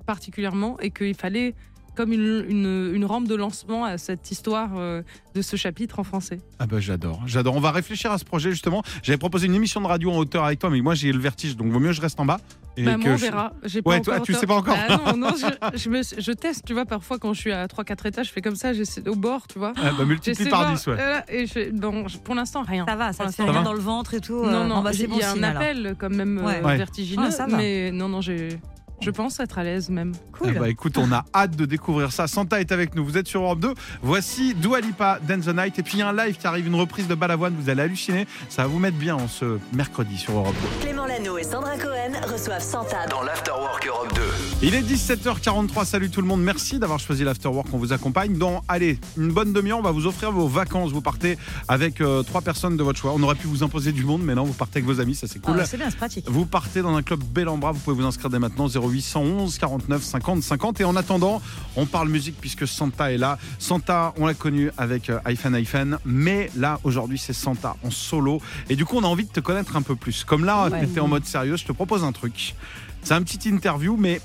particulièrement 0.06 0.78
et 0.80 0.92
qu'il 0.92 1.16
fallait 1.16 1.56
comme 1.96 2.14
une, 2.14 2.46
une, 2.48 2.92
une 2.94 3.06
rampe 3.06 3.28
de 3.28 3.36
lancement 3.36 3.86
à 3.86 3.98
cette 3.98 4.32
histoire 4.32 4.70
euh, 4.78 5.02
de 5.36 5.42
ce 5.42 5.56
chapitre 5.56 6.00
en 6.00 6.04
français. 6.04 6.40
Ah 6.60 6.66
bah 6.68 6.80
j'adore, 6.80 7.22
j'adore. 7.26 7.56
On 7.56 7.60
va 7.60 7.72
réfléchir 7.72 8.12
à 8.12 8.18
ce 8.18 8.26
projet 8.26 8.52
justement. 8.52 8.82
J'avais 9.04 9.18
proposé 9.18 9.48
une 9.48 9.56
émission 9.56 9.82
de 9.82 9.88
radio 9.88 10.12
en 10.12 10.18
hauteur 10.18 10.46
avec 10.46 10.60
toi, 10.60 10.70
mais 10.70 10.82
moi 10.82 10.96
j'ai 10.96 11.12
le 11.12 11.20
vertige, 11.20 11.58
donc 11.58 11.72
vaut 11.72 11.80
mieux 11.80 11.90
que 11.90 11.94
je 11.96 12.02
reste 12.02 12.20
en 12.20 12.26
bas. 12.26 12.40
Et 12.78 12.86
Bah, 12.86 12.94
que 12.96 13.00
moi, 13.02 13.10
on 13.12 13.18
je- 13.18 13.22
verra. 13.22 13.52
J'ai 13.66 13.82
Ouais, 13.84 14.00
toi, 14.00 14.22
tu 14.22 14.34
sais 14.34 14.48
pas 14.48 14.56
encore. 14.56 14.78
Bah, 14.88 15.02
non, 15.12 15.18
non, 15.18 15.30
je, 15.36 15.78
je, 15.78 15.90
me- 15.90 16.02
je 16.04 16.32
teste, 16.32 16.64
tu 16.66 16.74
vois, 16.74 16.86
parfois 16.86 17.20
quand 17.20 17.34
je 17.34 17.40
suis 17.42 17.52
à 17.52 17.68
3-4 17.68 18.08
étages, 18.08 18.28
je 18.28 18.32
fais 18.32 18.40
comme 18.42 18.56
ça, 18.56 18.72
j'essaie 18.72 19.06
au 19.10 19.16
bord, 19.16 19.46
tu 19.48 19.60
vois. 19.60 19.74
Ah 19.76 19.92
bah 19.98 20.06
multiplie 20.06 20.48
par 20.50 20.62
voir, 20.62 20.74
10, 20.74 20.88
ouais. 20.88 20.96
euh, 20.98 21.20
et 21.28 21.48
je 21.48 21.52
fais- 21.52 21.72
bon, 21.72 22.08
je- 22.08 22.18
pour 22.18 22.34
l'instant, 22.34 22.64
rien. 22.64 22.86
Ça 22.88 22.96
va, 22.96 23.12
ça 23.12 23.26
te 23.26 23.32
fait 23.34 23.44
rien 23.44 23.52
va. 23.52 23.62
dans 23.64 23.74
le 23.74 23.82
ventre 23.82 24.14
et 24.14 24.22
tout. 24.22 24.42
Non, 24.46 24.62
euh, 24.62 24.68
non, 24.68 24.82
bah, 24.82 24.92
c'est 24.94 25.00
il 25.04 25.10
bon 25.10 25.18
y 25.18 25.22
a 25.24 25.32
un 25.32 25.34
signe, 25.34 25.44
alors. 25.44 25.62
appel 25.62 25.96
quand 26.00 26.10
même 26.10 26.38
Ouais. 26.42 26.62
Ouais. 26.64 26.78
vertigineux, 26.78 27.26
Ah, 27.28 27.32
ça 27.32 27.46
va. 27.46 27.58
mais 27.58 27.92
non, 27.92 28.08
non, 28.08 28.22
j'ai, 28.22 28.58
je 29.02 29.10
pense 29.10 29.40
être 29.40 29.58
à 29.58 29.64
l'aise 29.64 29.90
même. 29.90 30.14
Cool. 30.32 30.54
Ah 30.56 30.60
bah 30.60 30.70
écoute, 30.70 30.98
on 30.98 31.12
a 31.12 31.26
hâte 31.34 31.56
de 31.56 31.66
découvrir 31.66 32.12
ça. 32.12 32.28
Santa 32.28 32.60
est 32.60 32.72
avec 32.72 32.96
nous. 32.96 33.04
Vous 33.04 33.18
êtes 33.18 33.28
sur 33.28 33.42
Europe 33.42 33.60
2. 33.60 33.74
Voici 34.04 34.54
Dua 34.54 34.80
Lipa, 34.80 35.20
Dance 35.28 35.46
the 35.46 35.56
Night. 35.56 35.80
Et 35.80 35.84
puis 35.84 35.96
il 35.96 36.00
y 36.00 36.04
a 36.04 36.10
un 36.10 36.14
live 36.14 36.38
qui 36.38 36.48
arrive, 36.48 36.68
une 36.68 36.76
reprise 36.76 37.08
de 37.08 37.16
Balavoine. 37.16 37.54
Vous 37.60 37.70
allez 37.70 37.82
halluciner. 37.82 38.28
Ça 38.50 38.64
va 38.64 38.68
vous 38.68 38.80
mettre 38.80 38.98
bien 38.98 39.16
en 39.16 39.28
ce 39.28 39.58
mercredi 39.74 40.18
sur 40.18 40.34
Europe 40.34 40.56
2. 40.82 40.86
Clément 40.86 41.06
Lano 41.06 41.38
et 41.38 41.44
Sandra 41.44 41.78
Cohen 41.78 42.14
reçoivent 42.32 42.62
Santa 42.62 43.08
Dans 43.08 43.24
l'Afterwork 43.24 43.88
Europe 43.88 44.14
2. 44.16 44.22
Il 44.64 44.76
est 44.76 44.82
17h43. 44.82 45.86
Salut 45.86 46.10
tout 46.10 46.22
le 46.22 46.28
monde. 46.28 46.44
Merci 46.44 46.80
d'avoir 46.80 47.00
choisi 47.00 47.24
l'Afterwork. 47.24 47.68
On 47.74 47.78
vous 47.78 47.94
accompagne. 47.94 48.38
Dans, 48.38 48.62
allez, 48.68 49.00
une 49.18 49.32
bonne 49.32 49.54
demi-heure, 49.54 49.80
on 49.80 49.84
va 49.84 49.92
vous 49.92 50.06
offrir 50.06 50.32
vos 50.32 50.48
vacances. 50.48 50.92
Vous 50.92 51.02
partez 51.02 51.38
avec 51.68 52.02
euh, 52.02 52.24
trois 52.24 52.42
personnes 52.42 52.78
de 52.78 52.84
votre 52.84 53.00
choix. 53.00 53.14
On 53.16 53.24
aurait 53.24 53.36
pu 53.36 53.48
vous 53.48 53.64
imposer 53.64 53.92
du 53.92 54.04
monde, 54.04 54.22
mais 54.24 54.36
non, 54.36 54.44
vous 54.44 54.54
partez 54.54 54.80
avec 54.80 54.86
vos 54.86 55.00
amis. 55.02 55.16
Ça, 55.16 55.28
c'est 55.28 55.40
cool. 55.40 55.58
Ah, 55.60 55.66
c'est 55.66 55.78
bien, 55.78 55.90
c'est 55.90 55.98
pratique. 55.98 56.30
Vous 56.30 56.46
partez 56.46 56.82
dans 56.82 56.96
un 56.96 57.02
club 57.02 57.24
bel 57.24 57.50
en 57.50 57.58
bras, 57.58 57.72
vous 57.72 57.80
pouvez 57.80 57.96
vous 57.96 58.06
inscrire 58.06 58.30
dès 58.30 58.40
maintenant 58.40 58.68
0811 58.92 59.58
49 59.58 60.04
50 60.04 60.44
50 60.44 60.82
et 60.82 60.84
en 60.84 60.96
attendant 60.96 61.42
on 61.76 61.86
parle 61.86 62.10
musique 62.10 62.36
puisque 62.40 62.68
Santa 62.68 63.12
est 63.12 63.18
là. 63.18 63.38
Santa 63.60 64.14
on 64.18 64.26
l'a 64.26 64.34
connu 64.34 64.72
avec 64.78 65.10
euh, 65.10 65.20
iPhone 65.26 65.56
iPhone 65.56 65.98
mais 66.06 66.50
là 66.56 66.80
aujourd'hui 66.84 67.18
c'est 67.18 67.34
Santa 67.34 67.76
en 67.84 67.92
solo 67.92 68.42
et 68.70 68.76
du 68.76 68.86
coup 68.86 68.98
on 68.98 69.04
a 69.04 69.08
envie 69.08 69.26
de 69.26 69.32
te 69.32 69.40
connaître 69.40 69.76
un 69.76 69.82
peu 69.82 69.96
plus. 69.96 70.24
Comme 70.24 70.46
là 70.46 70.68
Ouais. 70.70 70.80
tu 70.80 70.86
étais 70.86 71.00
en 71.00 71.08
mode 71.08 71.26
sérieux, 71.26 71.56
je 71.58 71.66
te 71.66 71.72
propose 71.72 72.04
un 72.04 72.12
truc. 72.12 72.56
C'est 73.04 73.14
un 73.16 73.24
petit 73.24 73.50
interview 73.50 73.98
mais 73.98 74.22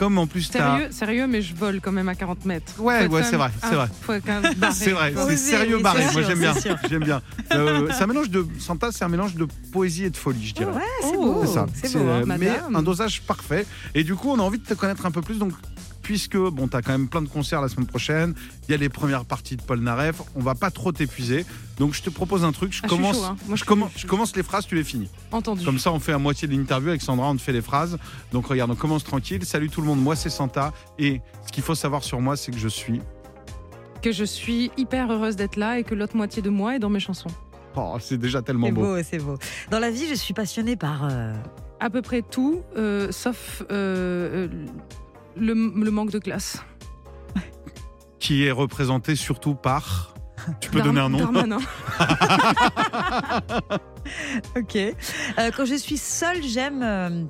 comme 0.00 0.16
en 0.16 0.26
plus 0.26 0.48
t'as... 0.48 0.76
Sérieux, 0.78 0.88
sérieux, 0.92 1.26
mais 1.26 1.42
je 1.42 1.54
vole 1.54 1.78
quand 1.82 1.92
même 1.92 2.08
à 2.08 2.14
40 2.14 2.46
mètres. 2.46 2.72
Ouais, 2.78 3.06
Faut 3.06 3.12
ouais, 3.16 3.22
c'est 3.22 3.36
vrai, 3.36 3.50
c'est 3.62 3.74
vrai. 3.74 3.86
C'est 4.72 4.92
vrai, 4.92 5.12
c'est 5.28 5.36
sérieux 5.36 5.76
oui, 5.76 5.82
barré. 5.82 6.04
Moi 6.14 6.22
j'aime 6.22 6.38
bien, 6.38 6.54
j'aime 6.88 7.04
bien. 7.04 7.20
Euh, 7.52 7.86
c'est 7.92 8.04
un 8.04 8.06
mélange 8.06 8.30
de 8.30 8.46
Santa, 8.58 8.92
c'est 8.92 9.04
un 9.04 9.08
mélange 9.10 9.34
de 9.34 9.46
poésie 9.70 10.04
et 10.04 10.10
de 10.10 10.16
folie, 10.16 10.46
je 10.46 10.54
dirais. 10.54 10.72
Ouais, 10.72 10.80
c'est 11.02 11.16
Oh, 11.18 11.34
beau. 11.34 11.42
C'est 11.44 11.52
ça. 11.52 11.66
C'est 11.74 11.92
beau. 11.92 11.98
hein. 12.08 12.22
euh, 12.22 12.24
mais 12.26 12.38
madame. 12.38 12.76
un 12.76 12.82
dosage 12.82 13.20
parfait. 13.20 13.66
Et 13.94 14.02
du 14.02 14.14
coup, 14.14 14.30
on 14.30 14.38
a 14.38 14.42
envie 14.42 14.58
de 14.58 14.64
te 14.64 14.72
connaître 14.72 15.04
un 15.04 15.10
peu 15.10 15.20
plus. 15.20 15.38
Donc, 15.38 15.52
puisque 16.02 16.36
bon, 16.36 16.68
tu 16.68 16.76
as 16.76 16.82
quand 16.82 16.92
même 16.92 17.08
plein 17.08 17.22
de 17.22 17.28
concerts 17.28 17.60
la 17.60 17.68
semaine 17.68 17.86
prochaine, 17.86 18.34
il 18.68 18.72
y 18.72 18.74
a 18.74 18.76
les 18.76 18.88
premières 18.88 19.24
parties 19.24 19.56
de 19.56 19.62
Paul 19.62 19.80
Naref, 19.80 20.22
on 20.34 20.40
va 20.40 20.54
pas 20.54 20.70
trop 20.70 20.92
t'épuiser. 20.92 21.44
Donc, 21.78 21.94
je 21.94 22.02
te 22.02 22.10
propose 22.10 22.44
un 22.44 22.52
truc. 22.52 22.72
Je 22.72 22.80
Ah, 22.82 22.86
je 22.86 22.88
commence, 22.88 23.16
chaud, 23.16 23.24
hein. 23.24 23.36
Moi, 23.46 23.56
je 23.56 23.60
je, 23.60 23.64
commence, 23.64 23.90
je 23.96 24.06
commence 24.06 24.36
les 24.36 24.42
phrases, 24.42 24.66
tu 24.66 24.74
les 24.74 24.84
finis. 24.84 25.08
Entendu. 25.32 25.64
Comme 25.64 25.78
ça, 25.78 25.92
on 25.92 25.98
fait 26.00 26.12
à 26.12 26.18
moitié 26.18 26.46
de 26.48 26.52
l'interview 26.54 26.88
avec 26.90 27.02
Sandra, 27.02 27.30
on 27.30 27.36
te 27.36 27.40
fait 27.42 27.52
les 27.52 27.62
phrases. 27.62 27.96
Donc, 28.32 28.46
regarde, 28.46 28.70
on 28.70 28.74
commence 28.76 29.04
tranquille. 29.04 29.44
Salut 29.44 29.70
tout 29.70 29.80
le 29.80 29.86
monde, 29.86 30.00
moi 30.02 30.16
c'est 30.16 30.30
Santa. 30.30 30.72
Et 30.98 31.20
ce 31.46 31.52
qu'il 31.52 31.62
faut 31.62 31.74
savoir 31.74 32.04
sur 32.04 32.20
moi, 32.20 32.36
c'est 32.36 32.50
que 32.52 32.58
je 32.58 32.68
suis. 32.68 33.00
Que 34.02 34.12
je 34.12 34.24
suis 34.24 34.70
hyper 34.76 35.10
heureuse 35.12 35.36
d'être 35.36 35.56
là 35.56 35.78
et 35.78 35.84
que 35.84 35.94
l'autre 35.94 36.16
moitié 36.16 36.40
de 36.42 36.50
moi 36.50 36.76
est 36.76 36.78
dans 36.78 36.88
mes 36.90 37.00
chansons. 37.00 37.30
Oh, 37.76 37.96
c'est 38.00 38.18
déjà 38.18 38.42
tellement 38.42 38.66
C'est 38.66 38.72
beau. 38.72 38.80
beau, 38.82 39.02
c'est 39.02 39.18
beau. 39.18 39.38
Dans 39.70 39.78
la 39.78 39.90
vie, 39.90 40.06
je 40.08 40.14
suis 40.14 40.34
passionnée 40.34 40.76
par. 40.76 41.04
euh, 41.04 41.32
À 41.78 41.88
peu 41.88 42.02
près 42.02 42.20
tout, 42.22 42.62
euh, 42.76 43.10
sauf 43.12 43.62
euh, 43.70 44.48
euh, 44.48 44.66
le, 45.36 45.54
le 45.54 45.90
manque 45.90 46.10
de 46.10 46.18
classe. 46.18 46.62
Qui 48.18 48.44
est 48.44 48.50
représenté 48.50 49.16
surtout 49.16 49.54
par. 49.54 50.14
Tu 50.60 50.70
peux 50.70 50.78
Dar- 50.78 50.86
donner 50.88 51.00
un 51.00 51.08
nom 51.08 51.18
Darmanin. 51.18 51.58
Ok. 54.56 54.76
Euh, 54.76 55.50
quand 55.56 55.64
je 55.64 55.74
suis 55.74 55.98
seule, 55.98 56.42
j'aime. 56.42 56.82
euh, 56.82 57.24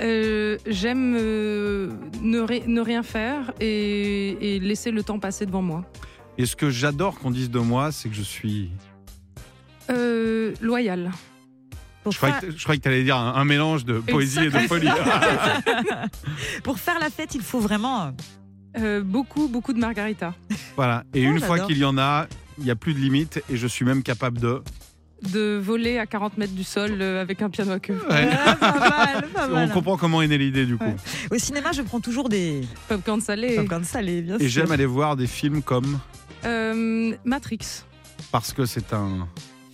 Euh, 0.00 0.56
J'aime 0.66 1.16
euh, 1.18 1.90
ne, 2.22 2.38
ri- 2.40 2.62
ne 2.68 2.80
rien 2.80 3.02
faire 3.02 3.52
et, 3.60 4.54
et 4.56 4.60
laisser 4.60 4.92
le 4.92 5.02
temps 5.02 5.18
passer 5.18 5.44
devant 5.44 5.62
moi. 5.62 5.84
Et 6.38 6.46
ce 6.46 6.54
que 6.54 6.70
j'adore 6.70 7.18
qu'on 7.18 7.32
dise 7.32 7.50
de 7.50 7.58
moi, 7.58 7.90
c'est 7.90 8.08
que 8.08 8.14
je 8.14 8.22
suis. 8.22 8.70
Euh, 9.90 10.54
loyal. 10.60 11.10
Pour, 12.08 12.12
Je 12.12 12.16
croyais 12.18 12.34
faire, 12.34 12.48
que, 12.48 12.56
je 12.56 12.62
croyais 12.62 12.78
que 12.78 12.82
tu 12.82 12.88
allais 12.88 13.04
dire 13.04 13.16
un, 13.16 13.34
un 13.34 13.44
mélange 13.44 13.84
de 13.84 13.98
poésie 14.00 14.40
et 14.40 14.50
de 14.50 14.58
folie. 14.60 14.88
pour 16.62 16.78
faire 16.78 16.98
la 16.98 17.10
fête, 17.10 17.34
il 17.34 17.42
faut 17.42 17.60
vraiment. 17.60 18.02
euh, 18.06 18.10
Euh, 18.78 19.02
beaucoup, 19.02 19.48
beaucoup 19.48 19.72
de 19.72 19.78
margarita. 19.80 20.34
voilà. 20.76 21.02
Et 21.14 21.26
Oh, 21.26 21.30
une 21.32 21.40
fois 21.40 21.58
qu'il 21.60 21.78
y 21.78 21.84
en 21.84 21.96
a, 21.98 22.26
il 22.58 22.64
n'y 22.64 22.70
a 22.70 22.76
plus 22.76 22.94
de 22.94 22.98
limite 23.00 23.42
et 23.50 23.56
je 23.56 23.66
suis 23.66 23.84
même 23.84 24.02
capable 24.02 24.38
de. 24.38 24.62
De 25.32 25.56
voler 25.60 25.98
à 25.98 26.06
40 26.06 26.38
mètres 26.38 26.52
du 26.54 26.62
sol 26.62 26.92
euh, 27.00 27.20
avec 27.20 27.42
un 27.42 27.50
piano 27.50 27.72
à 27.72 27.80
queue. 27.80 27.98
Ouais. 28.08 28.28
Ah, 28.46 28.54
pas 28.54 28.78
mal, 28.78 29.28
pas 29.34 29.48
On 29.52 29.68
comprend 29.68 29.96
comment 29.96 30.22
est 30.22 30.28
née 30.28 30.38
l'idée 30.38 30.64
du 30.64 30.76
coup. 30.76 30.84
Ouais. 30.84 30.96
Au 31.32 31.38
cinéma, 31.38 31.72
je 31.72 31.82
prends 31.82 31.98
toujours 31.98 32.28
des 32.28 32.60
Popcorn 32.88 33.20
salé. 33.20 33.56
popcorn 33.56 33.82
salés, 33.82 34.22
bien 34.22 34.36
Et 34.36 34.48
sûr. 34.48 34.62
j'aime 34.62 34.70
aller 34.70 34.86
voir 34.86 35.16
des 35.16 35.26
films 35.26 35.60
comme. 35.62 35.98
Euh, 36.44 37.16
Matrix. 37.24 37.82
Parce 38.30 38.52
que 38.52 38.64
c'est 38.64 38.92
un. 38.92 39.26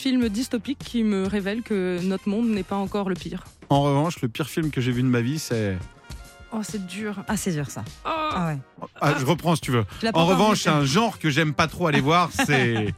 Film 0.04 0.28
dystopique 0.28 0.80
qui 0.80 1.02
me 1.02 1.26
révèle 1.26 1.62
que 1.62 1.98
notre 2.02 2.28
monde 2.28 2.48
n'est 2.48 2.62
pas 2.62 2.76
encore 2.76 3.08
le 3.08 3.14
pire. 3.14 3.42
En 3.70 3.80
revanche, 3.80 4.20
le 4.20 4.28
pire 4.28 4.50
film 4.50 4.70
que 4.70 4.82
j'ai 4.82 4.92
vu 4.92 5.00
de 5.02 5.08
ma 5.08 5.22
vie, 5.22 5.38
c'est. 5.38 5.78
Oh, 6.52 6.58
c'est 6.62 6.86
dur. 6.86 7.24
Ah, 7.26 7.38
c'est 7.38 7.52
dur 7.52 7.70
ça. 7.70 7.82
Oh. 8.04 8.10
Ah 8.10 8.48
ouais. 8.48 8.86
Ah, 9.00 9.14
je 9.18 9.24
reprends 9.24 9.54
si 9.54 9.62
tu 9.62 9.70
veux. 9.70 9.86
Tu 10.00 10.08
En 10.12 10.26
revanche, 10.26 10.60
c'est 10.60 10.68
un 10.68 10.84
genre 10.84 11.18
que 11.18 11.30
j'aime 11.30 11.54
pas 11.54 11.68
trop 11.68 11.86
aller 11.86 12.02
voir, 12.02 12.28
c'est. 12.46 12.92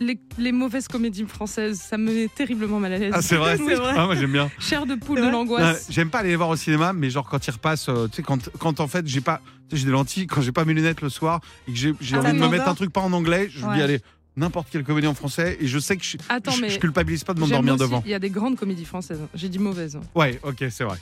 Les, 0.00 0.18
les 0.38 0.50
mauvaises 0.50 0.88
comédies 0.88 1.24
françaises, 1.24 1.78
ça 1.80 1.96
me 1.96 2.12
met 2.12 2.26
terriblement 2.26 2.80
mal 2.80 2.94
à 2.94 2.98
l'aise. 2.98 3.12
Ah, 3.14 3.22
c'est 3.22 3.36
vrai 3.36 3.56
Oui. 3.60 3.72
Ah, 3.80 4.06
moi 4.06 4.16
j'aime 4.16 4.32
bien. 4.32 4.50
Chair 4.58 4.86
de 4.86 4.96
poule 4.96 5.18
C'est 5.18 5.24
de 5.24 5.30
vrai 5.30 5.36
Ouais, 5.38 5.38
l'angoisse. 5.38 5.86
J'aime 5.88 6.10
pas 6.10 6.18
aller 6.18 6.30
les 6.30 6.36
voir 6.36 6.48
au 6.48 6.56
cinéma, 6.56 6.92
mais 6.92 7.10
genre 7.10 7.28
quand 7.28 7.46
ils 7.46 7.52
repassent, 7.52 7.88
euh, 7.88 8.08
tu 8.08 8.16
sais, 8.16 8.22
quand, 8.24 8.48
quand 8.58 8.80
en 8.80 8.88
fait 8.88 9.06
j'ai 9.06 9.20
pas, 9.20 9.40
j'ai 9.72 9.84
des 9.84 9.92
lentilles, 9.92 10.26
quand 10.26 10.40
j'ai 10.42 10.50
pas 10.50 10.64
mes 10.64 10.74
lunettes 10.74 11.00
le 11.00 11.10
soir 11.10 11.40
et 11.68 11.72
que 11.72 11.78
j'ai 11.78 11.94
Ah, 12.14 12.18
envie 12.18 12.32
de 12.32 12.38
me 12.38 12.48
mettre 12.48 12.66
un 12.66 12.74
truc 12.74 12.92
pas 12.92 13.02
en 13.02 13.12
anglais, 13.12 13.48
je 13.54 13.64
me 13.64 13.70
dis 13.74 13.78
Ouais. 13.78 13.82
allez, 13.84 14.00
n'importe 14.36 14.68
quelle 14.70 14.84
comédie 14.84 15.06
en 15.06 15.14
français 15.14 15.56
et 15.60 15.66
je 15.66 15.78
sais 15.78 15.96
que 15.96 16.04
je, 16.04 16.16
Attends, 16.28 16.52
je, 16.52 16.78
culpabilise 16.78 17.24
pas 17.24 17.34
de 17.34 17.40
m'endormir 17.40 17.76
devant. 17.76 18.02
Il 18.04 18.10
y 18.10 18.14
a 18.14 18.18
des 18.18 18.30
grandes 18.30 18.56
comédies 18.56 18.84
françaises. 18.84 19.20
J'ai 19.34 19.48
dit 19.48 19.58
mauvaises. 19.58 19.98
Ouais, 20.14 20.40
ok, 20.42 20.64
c'est 20.70 20.84
vrai. 20.84 20.98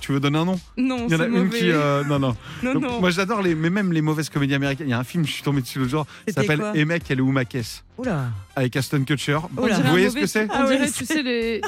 Tu 0.00 0.10
veux 0.12 0.18
donner 0.18 0.38
un 0.38 0.44
nom? 0.44 0.58
Non, 0.76 1.06
Il 1.06 1.12
y 1.12 1.14
en 1.14 1.20
a 1.20 1.26
une 1.26 1.50
qui, 1.50 1.70
euh, 1.70 2.02
non 2.04 2.18
non. 2.18 2.36
Non, 2.62 2.74
Donc, 2.74 2.82
non. 2.82 3.00
Moi 3.00 3.10
j'adore 3.10 3.42
les, 3.42 3.54
mais 3.54 3.70
même 3.70 3.92
les 3.92 4.02
mauvaises 4.02 4.28
comédies 4.28 4.54
américaines. 4.54 4.88
Il 4.88 4.90
y 4.90 4.94
a 4.94 4.98
un 4.98 5.04
film, 5.04 5.24
je 5.24 5.30
suis 5.32 5.42
tombé 5.42 5.60
dessus 5.60 5.78
l'autre 5.78 5.90
jour, 5.90 6.04
ça 6.06 6.22
C'était 6.26 6.46
s'appelle 6.56 6.72
Et 6.74 6.84
mec, 6.84 7.04
elle 7.10 7.18
est 7.18 7.22
où 7.22 7.30
ma 7.30 7.44
caisse? 7.44 7.84
Oula. 7.96 8.30
avec 8.56 8.74
Aston 8.76 9.04
Kutcher. 9.04 9.38
Dirait 9.56 9.74
Vous 9.82 9.90
voyez 9.90 10.10
ce 10.10 10.16
que 10.16 10.26
c'est? 10.26 10.46
On 10.50 10.54
Ah 10.54 10.66
dirait, 10.68 10.90
tu 10.90 11.04
sais, 11.04 11.22
les. 11.22 11.60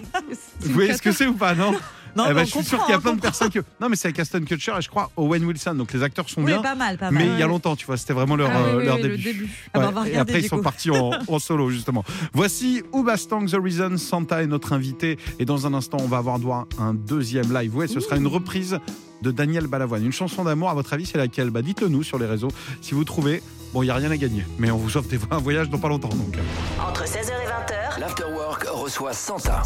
Vous 0.61 0.73
voyez 0.73 0.95
ce 0.95 1.03
que 1.03 1.13
c'est 1.13 1.27
ou 1.27 1.35
pas 1.35 1.55
non? 1.55 1.73
Non, 2.17 2.25
Eh 2.27 2.29
ben, 2.29 2.35
mais 2.41 2.45
Je 2.47 2.51
suis 2.51 2.65
sûr 2.65 2.81
qu'il 2.85 2.93
y 2.93 2.97
a 2.97 3.01
plein 3.01 3.15
de 3.15 3.21
personnes 3.21 3.51
qui. 3.51 3.59
Non 3.81 3.89
mais 3.89 3.97
c'est 3.97 4.09
avec 4.09 4.19
Aston 4.19 4.41
Kutcher 4.45 4.73
et 4.79 4.83
je 4.83 4.89
crois 4.89 5.11
Owen 5.17 5.45
Wilson. 5.45 5.75
Donc 5.75 5.93
les 5.93 6.03
acteurs 6.03 6.29
sont 6.29 6.41
Oui, 6.41 6.47
bien. 6.53 6.63
pas 6.63 6.75
mal, 6.75 6.99
pas 6.99 7.11
Mais 7.11 7.25
mal. 7.25 7.35
il 7.35 7.41
y 7.41 7.43
a 7.43 7.47
longtemps, 7.47 7.77
tu 7.77 7.87
vois, 7.87 7.97
c'était 7.97 8.13
vraiment 8.13 8.37
leur, 8.37 8.51
Ah 8.51 8.59
oui, 8.63 8.71
euh, 8.83 8.85
leur 8.85 8.97
oui, 8.97 9.03
début. 9.03 9.17
le 9.17 9.23
début. 9.23 9.51
Ah 9.75 9.79
bah, 9.79 9.91
on 9.95 10.03
Ouais, 10.03 10.11
va 10.11 10.17
et 10.17 10.17
après, 10.17 10.41
ils 10.41 10.49
sont 10.49 10.61
partis 10.63 10.91
en, 10.91 11.11
en 11.29 11.39
solo, 11.39 11.71
justement. 11.71 12.05
Voici 12.33 12.83
Oubastang 12.93 13.47
The 13.47 13.57
Reason? 13.63 13.97
Santa 13.97 14.43
est 14.43 14.47
notre 14.47 14.73
invité. 14.73 15.19
Et 15.39 15.45
dans 15.45 15.67
un 15.67 15.75
instant, 15.75 15.99
on 16.01 16.07
va 16.07 16.19
avoir 16.19 16.39
droit 16.39 16.67
à 16.79 16.83
un 16.83 16.95
deuxième 16.95 17.53
live. 17.53 17.75
Ouais, 17.77 17.87
ce 17.89 18.01
sera 18.01 18.17
une 18.17 18.27
reprise 18.27 18.79
de 19.23 19.31
Daniel 19.31 19.67
Balavoine. 19.67 20.05
Une 20.05 20.13
chanson 20.13 20.45
d'amour, 20.45 20.71
à 20.71 20.75
votre 20.75 20.93
avis, 20.95 21.05
c'est 21.07 21.19
laquelle? 21.19 21.51
Bah, 21.51 21.63
Dites-le 21.63 21.89
nous 21.89 22.03
sur 22.03 22.19
les 22.19 22.27
réseaux. 22.27 22.49
Si 22.81 22.95
vous 22.95 23.05
trouvez, 23.05 23.43
bon, 23.75 23.83
il 23.83 23.87
n'y 23.87 23.91
a 23.91 23.95
rien 23.97 24.11
à 24.11 24.17
gagner. 24.17 24.45
Mais 24.59 24.71
on 24.71 24.79
vous 24.79 24.97
offre 24.97 25.09
des- 25.09 25.19
un 25.31 25.39
voyage 25.39 25.69
dans 25.71 25.79
pas 25.79 25.89
longtemps. 25.89 26.09
Donc. 26.09 26.37
Entre 26.81 27.05
16h 27.05 27.29
et 27.29 27.47
20h, 27.47 28.01
L'Afterwork 28.01 28.67
reçoit 28.73 29.13
Santa. 29.13 29.63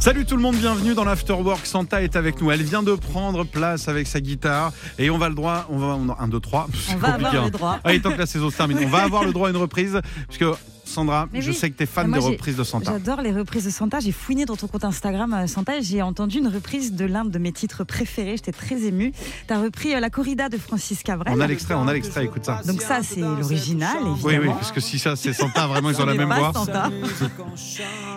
Salut 0.00 0.24
tout 0.24 0.34
le 0.36 0.40
monde, 0.42 0.56
bienvenue 0.56 0.94
dans 0.94 1.04
l'Afterwork. 1.04 1.66
Santa 1.66 2.02
est 2.02 2.16
avec 2.16 2.40
nous. 2.40 2.50
Elle 2.50 2.62
vient 2.62 2.82
de 2.82 2.94
prendre 2.94 3.44
place 3.44 3.86
avec 3.86 4.06
sa 4.06 4.20
guitare. 4.20 4.72
Et 4.98 5.10
on 5.10 5.18
va 5.18 5.28
le 5.28 5.34
droit. 5.34 5.66
On 5.68 5.76
va. 5.76 5.86
on- 5.88 6.16
Un, 6.18 6.26
deux, 6.28 6.40
trois. 6.40 6.68
C'est 6.74 6.94
On 6.94 6.98
va 6.98 7.14
avoir 7.14 7.34
hein. 7.34 7.44
le 7.44 7.50
droit. 7.50 7.78
Allez, 7.84 8.00
tant 8.00 8.10
que 8.12 8.18
la 8.18 8.26
saison 8.26 8.48
se 8.50 8.56
termine, 8.56 8.78
on 8.82 8.88
va 8.88 9.02
avoir 9.02 9.24
le 9.24 9.32
droit 9.32 9.48
à 9.48 9.50
une 9.50 9.58
reprise. 9.58 10.00
Puisque 10.28 10.46
Sandra, 10.90 11.28
Mais 11.32 11.40
je 11.40 11.50
oui. 11.50 11.56
sais 11.56 11.70
que 11.70 11.76
tu 11.76 11.82
es 11.84 11.86
fan 11.86 12.06
Ah, 12.06 12.08
moi, 12.08 12.18
des 12.18 12.24
reprises 12.36 12.56
de 12.56 12.64
Santa. 12.64 12.92
J'adore 12.92 13.22
les 13.22 13.32
reprises 13.32 13.64
de 13.64 13.70
Santa. 13.70 14.00
J'ai 14.00 14.12
fouiné 14.12 14.44
dans 14.44 14.56
ton 14.56 14.66
compte 14.66 14.84
Instagram 14.84 15.32
euh, 15.32 15.46
Santa 15.46 15.76
et 15.78 15.82
j'ai 15.82 16.02
entendu 16.02 16.38
une 16.38 16.48
reprise 16.48 16.92
de 16.94 17.04
l'un 17.04 17.24
de 17.24 17.38
mes 17.38 17.52
titres 17.52 17.84
préférés. 17.84 18.36
J'étais 18.36 18.52
très 18.52 18.82
émue. 18.82 19.12
Tu 19.46 19.54
as 19.54 19.60
repris 19.60 19.94
euh, 19.94 20.00
La 20.00 20.10
Corrida 20.10 20.48
de 20.48 20.58
Francis 20.58 21.02
Cabrel. 21.02 21.32
On 21.36 21.40
a 21.40 21.46
l'extrait, 21.46 21.74
on 21.74 21.86
a 21.88 21.92
l'extrait, 21.92 22.24
écoute 22.24 22.44
ça. 22.44 22.60
Donc 22.66 22.82
ça, 22.82 23.02
c'est 23.02 23.20
l'original, 23.20 23.96
évidemment. 23.96 24.18
Oui, 24.24 24.34
oui, 24.40 24.48
parce 24.48 24.72
que 24.72 24.80
si 24.80 24.98
ça 24.98 25.16
c'est 25.16 25.32
Santa, 25.32 25.66
vraiment 25.66 25.90
ils 25.90 26.00
ont 26.02 26.06
la 26.06 26.14
même 26.14 26.32
voix. 26.32 26.52
Santa. 26.52 26.90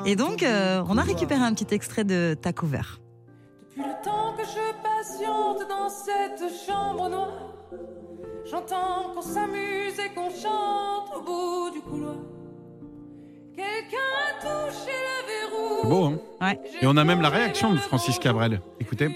Et 0.05 0.15
donc, 0.15 0.43
euh, 0.43 0.83
on 0.88 0.97
a 0.97 1.03
récupéré 1.03 1.41
un 1.41 1.53
petit 1.53 1.73
extrait 1.73 2.03
de 2.03 2.36
ta 2.41 2.53
cover. 2.53 2.81
Depuis 3.75 3.88
le 3.89 4.03
temps 4.03 4.33
que 4.38 4.43
je 4.43 4.73
patiente 4.83 5.67
dans 5.69 5.89
cette 5.89 6.43
chambre 6.67 7.09
noire, 7.09 7.53
j'entends 8.49 9.13
qu'on 9.13 9.21
s'amuse 9.21 9.97
et 9.99 10.13
qu'on 10.13 10.29
chante 10.29 11.09
au 11.17 11.21
bout 11.23 11.71
du 11.73 11.81
couloir. 11.81 12.15
C'est 13.55 13.63
beau, 15.87 16.05
hein 16.05 16.19
Ouais. 16.41 16.59
Et 16.81 16.87
on 16.87 16.97
a 16.97 17.03
même 17.03 17.21
la 17.21 17.29
réaction 17.29 17.73
de 17.73 17.77
Francis 17.77 18.19
Cabrel. 18.19 18.61
Écoutez. 18.79 19.15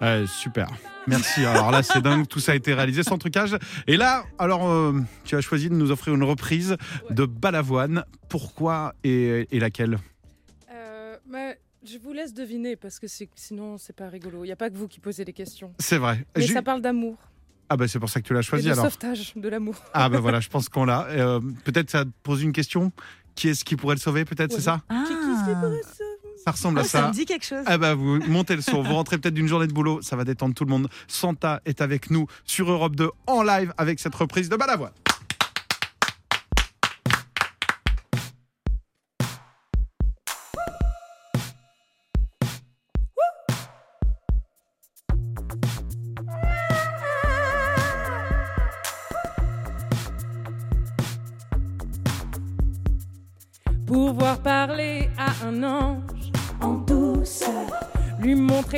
Ouais, 0.00 0.24
super. 0.26 0.68
Merci. 1.06 1.44
Alors 1.44 1.70
là, 1.70 1.82
c'est 1.82 2.00
dingue. 2.00 2.26
Tout 2.26 2.40
ça 2.40 2.52
a 2.52 2.54
été 2.54 2.74
réalisé 2.74 3.02
sans 3.02 3.18
trucage. 3.18 3.56
Et 3.86 3.96
là, 3.96 4.24
alors, 4.38 4.68
euh, 4.68 4.92
tu 5.24 5.36
as 5.36 5.40
choisi 5.40 5.68
de 5.68 5.74
nous 5.74 5.90
offrir 5.90 6.14
une 6.14 6.24
reprise 6.24 6.76
de 7.10 7.24
Balavoine. 7.26 8.04
Pourquoi 8.28 8.94
et, 9.04 9.46
et 9.50 9.60
laquelle? 9.60 9.98
Euh, 10.72 11.16
mais 11.28 11.58
je 11.84 11.98
vous 11.98 12.12
laisse 12.12 12.34
deviner 12.34 12.76
parce 12.76 12.98
que 12.98 13.06
sinon 13.34 13.78
c'est 13.78 13.96
pas 13.96 14.08
rigolo. 14.08 14.44
Il 14.44 14.48
n'y 14.48 14.52
a 14.52 14.56
pas 14.56 14.70
que 14.70 14.76
vous 14.76 14.88
qui 14.88 15.00
posez 15.00 15.24
les 15.24 15.32
questions. 15.32 15.72
C'est 15.78 15.98
vrai. 15.98 16.24
Mais 16.36 16.46
ça 16.46 16.62
parle 16.62 16.82
d'amour 16.82 17.16
Ah 17.68 17.76
bah 17.76 17.88
c'est 17.88 17.98
pour 17.98 18.10
ça 18.10 18.20
que 18.20 18.26
tu 18.26 18.34
l'as 18.34 18.40
et 18.40 18.42
choisi 18.42 18.66
de 18.66 18.72
alors. 18.72 18.84
sauvetage 18.84 19.32
de 19.34 19.48
l'amour. 19.48 19.76
Ah 19.94 20.08
bah 20.08 20.20
voilà, 20.20 20.40
je 20.40 20.48
pense 20.48 20.68
qu'on 20.68 20.84
l'a. 20.84 21.06
Euh, 21.08 21.40
peut-être 21.64 21.90
ça 21.90 22.04
te 22.04 22.10
pose 22.22 22.42
une 22.42 22.52
question. 22.52 22.92
Qui 23.34 23.48
est-ce 23.48 23.64
qui 23.64 23.76
pourrait 23.76 23.94
le 23.94 24.00
sauver 24.00 24.24
Peut-être, 24.24 24.52
c'est 24.52 24.60
ça 24.60 24.82
Ah, 24.88 25.04
Qui- 25.06 25.14
pourrait 25.14 25.80
Ça 26.44 26.50
ressemble 26.52 26.78
à 26.80 26.84
ça 26.84 27.00
ça. 27.02 27.08
me 27.08 27.12
dit 27.12 27.26
quelque 27.26 27.44
chose. 27.44 27.62
Ah 27.66 27.76
bah 27.78 27.94
vous 27.94 28.18
montez 28.26 28.56
le 28.56 28.62
son, 28.62 28.82
vous 28.82 28.94
rentrez 28.94 29.18
peut-être 29.18 29.34
d'une 29.34 29.46
journée 29.46 29.66
de 29.66 29.72
boulot, 29.74 30.00
ça 30.02 30.16
va 30.16 30.24
détendre 30.24 30.54
tout 30.54 30.64
le 30.64 30.70
monde. 30.70 30.88
Santa 31.06 31.60
est 31.66 31.80
avec 31.82 32.10
nous 32.10 32.26
sur 32.44 32.70
Europe 32.70 32.96
2 32.96 33.10
en 33.26 33.42
live 33.42 33.72
avec 33.76 34.00
cette 34.00 34.14
reprise 34.14 34.48
de 34.48 34.56
Balavoine. 34.56 34.92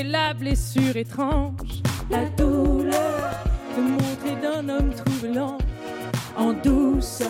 La 0.01 0.33
blessure 0.33 0.97
étrange, 0.97 1.83
la 2.11 2.25
douleur, 2.31 3.31
te 3.75 3.81
montrer 3.81 4.41
d'un 4.41 4.69
homme 4.69 4.91
troublant 4.95 5.59
en 6.37 6.53
douceur. 6.53 7.29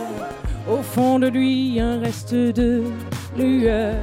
Au 0.71 0.83
fond 0.83 1.19
de 1.19 1.27
lui, 1.27 1.81
un 1.81 1.99
reste 2.01 2.35
de 2.35 2.85
lueur, 3.37 3.97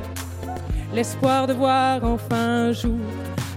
l'espoir 0.93 1.47
de 1.47 1.53
voir 1.53 2.03
enfin 2.03 2.67
un 2.67 2.71
jour 2.73 2.99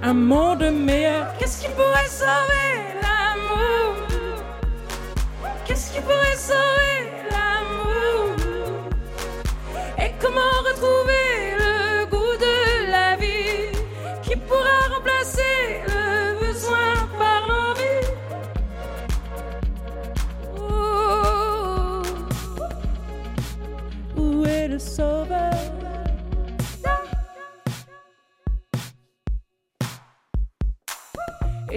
un 0.03 0.15
monde 0.15 0.65
meilleur. 0.73 1.27
Qu'est-ce 1.39 1.63
qui 1.63 1.69
pourrait 1.71 2.09
sauver 2.09 3.01
l'amour? 3.03 3.95
Qu'est-ce 5.65 5.93
qui 5.93 6.01
pourrait 6.01 6.37
sauver 6.37 6.92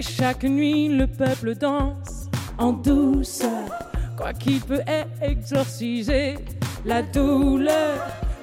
chaque 0.08 0.44
nuit 0.44 0.88
le 0.88 1.06
peuple 1.06 1.54
danse 1.54 2.28
en 2.58 2.72
douceur 2.72 3.68
Quoi 4.16 4.32
qu'il 4.32 4.60
peut 4.60 4.82
exorciser 5.20 6.36
la 6.84 7.02
douleur 7.02 7.98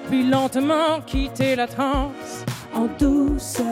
Puis 0.09 0.27
lentement 0.27 1.01
quitter 1.05 1.55
la 1.55 1.67
transe 1.67 2.45
en 2.73 2.87
douceur 2.99 3.65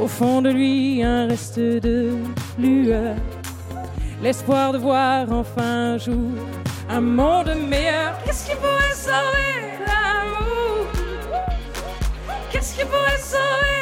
Au 0.00 0.06
fond 0.06 0.42
de 0.42 0.50
lui 0.50 1.02
un 1.02 1.26
reste 1.26 1.58
de 1.58 2.16
lueur. 2.58 3.16
L'espoir 4.22 4.72
de 4.72 4.78
voir 4.78 5.30
enfin 5.32 5.94
un 5.94 5.98
jour 5.98 6.32
un 6.88 7.00
monde 7.00 7.54
meilleur. 7.68 8.14
Qu'est-ce 8.24 8.50
qui 8.50 8.56
pourrait 8.56 8.94
sauver 8.94 9.78
l'amour? 9.86 10.86
Qu'est-ce 12.50 12.76
qui 12.76 12.84
pourrait 12.84 13.18
sauver 13.18 13.73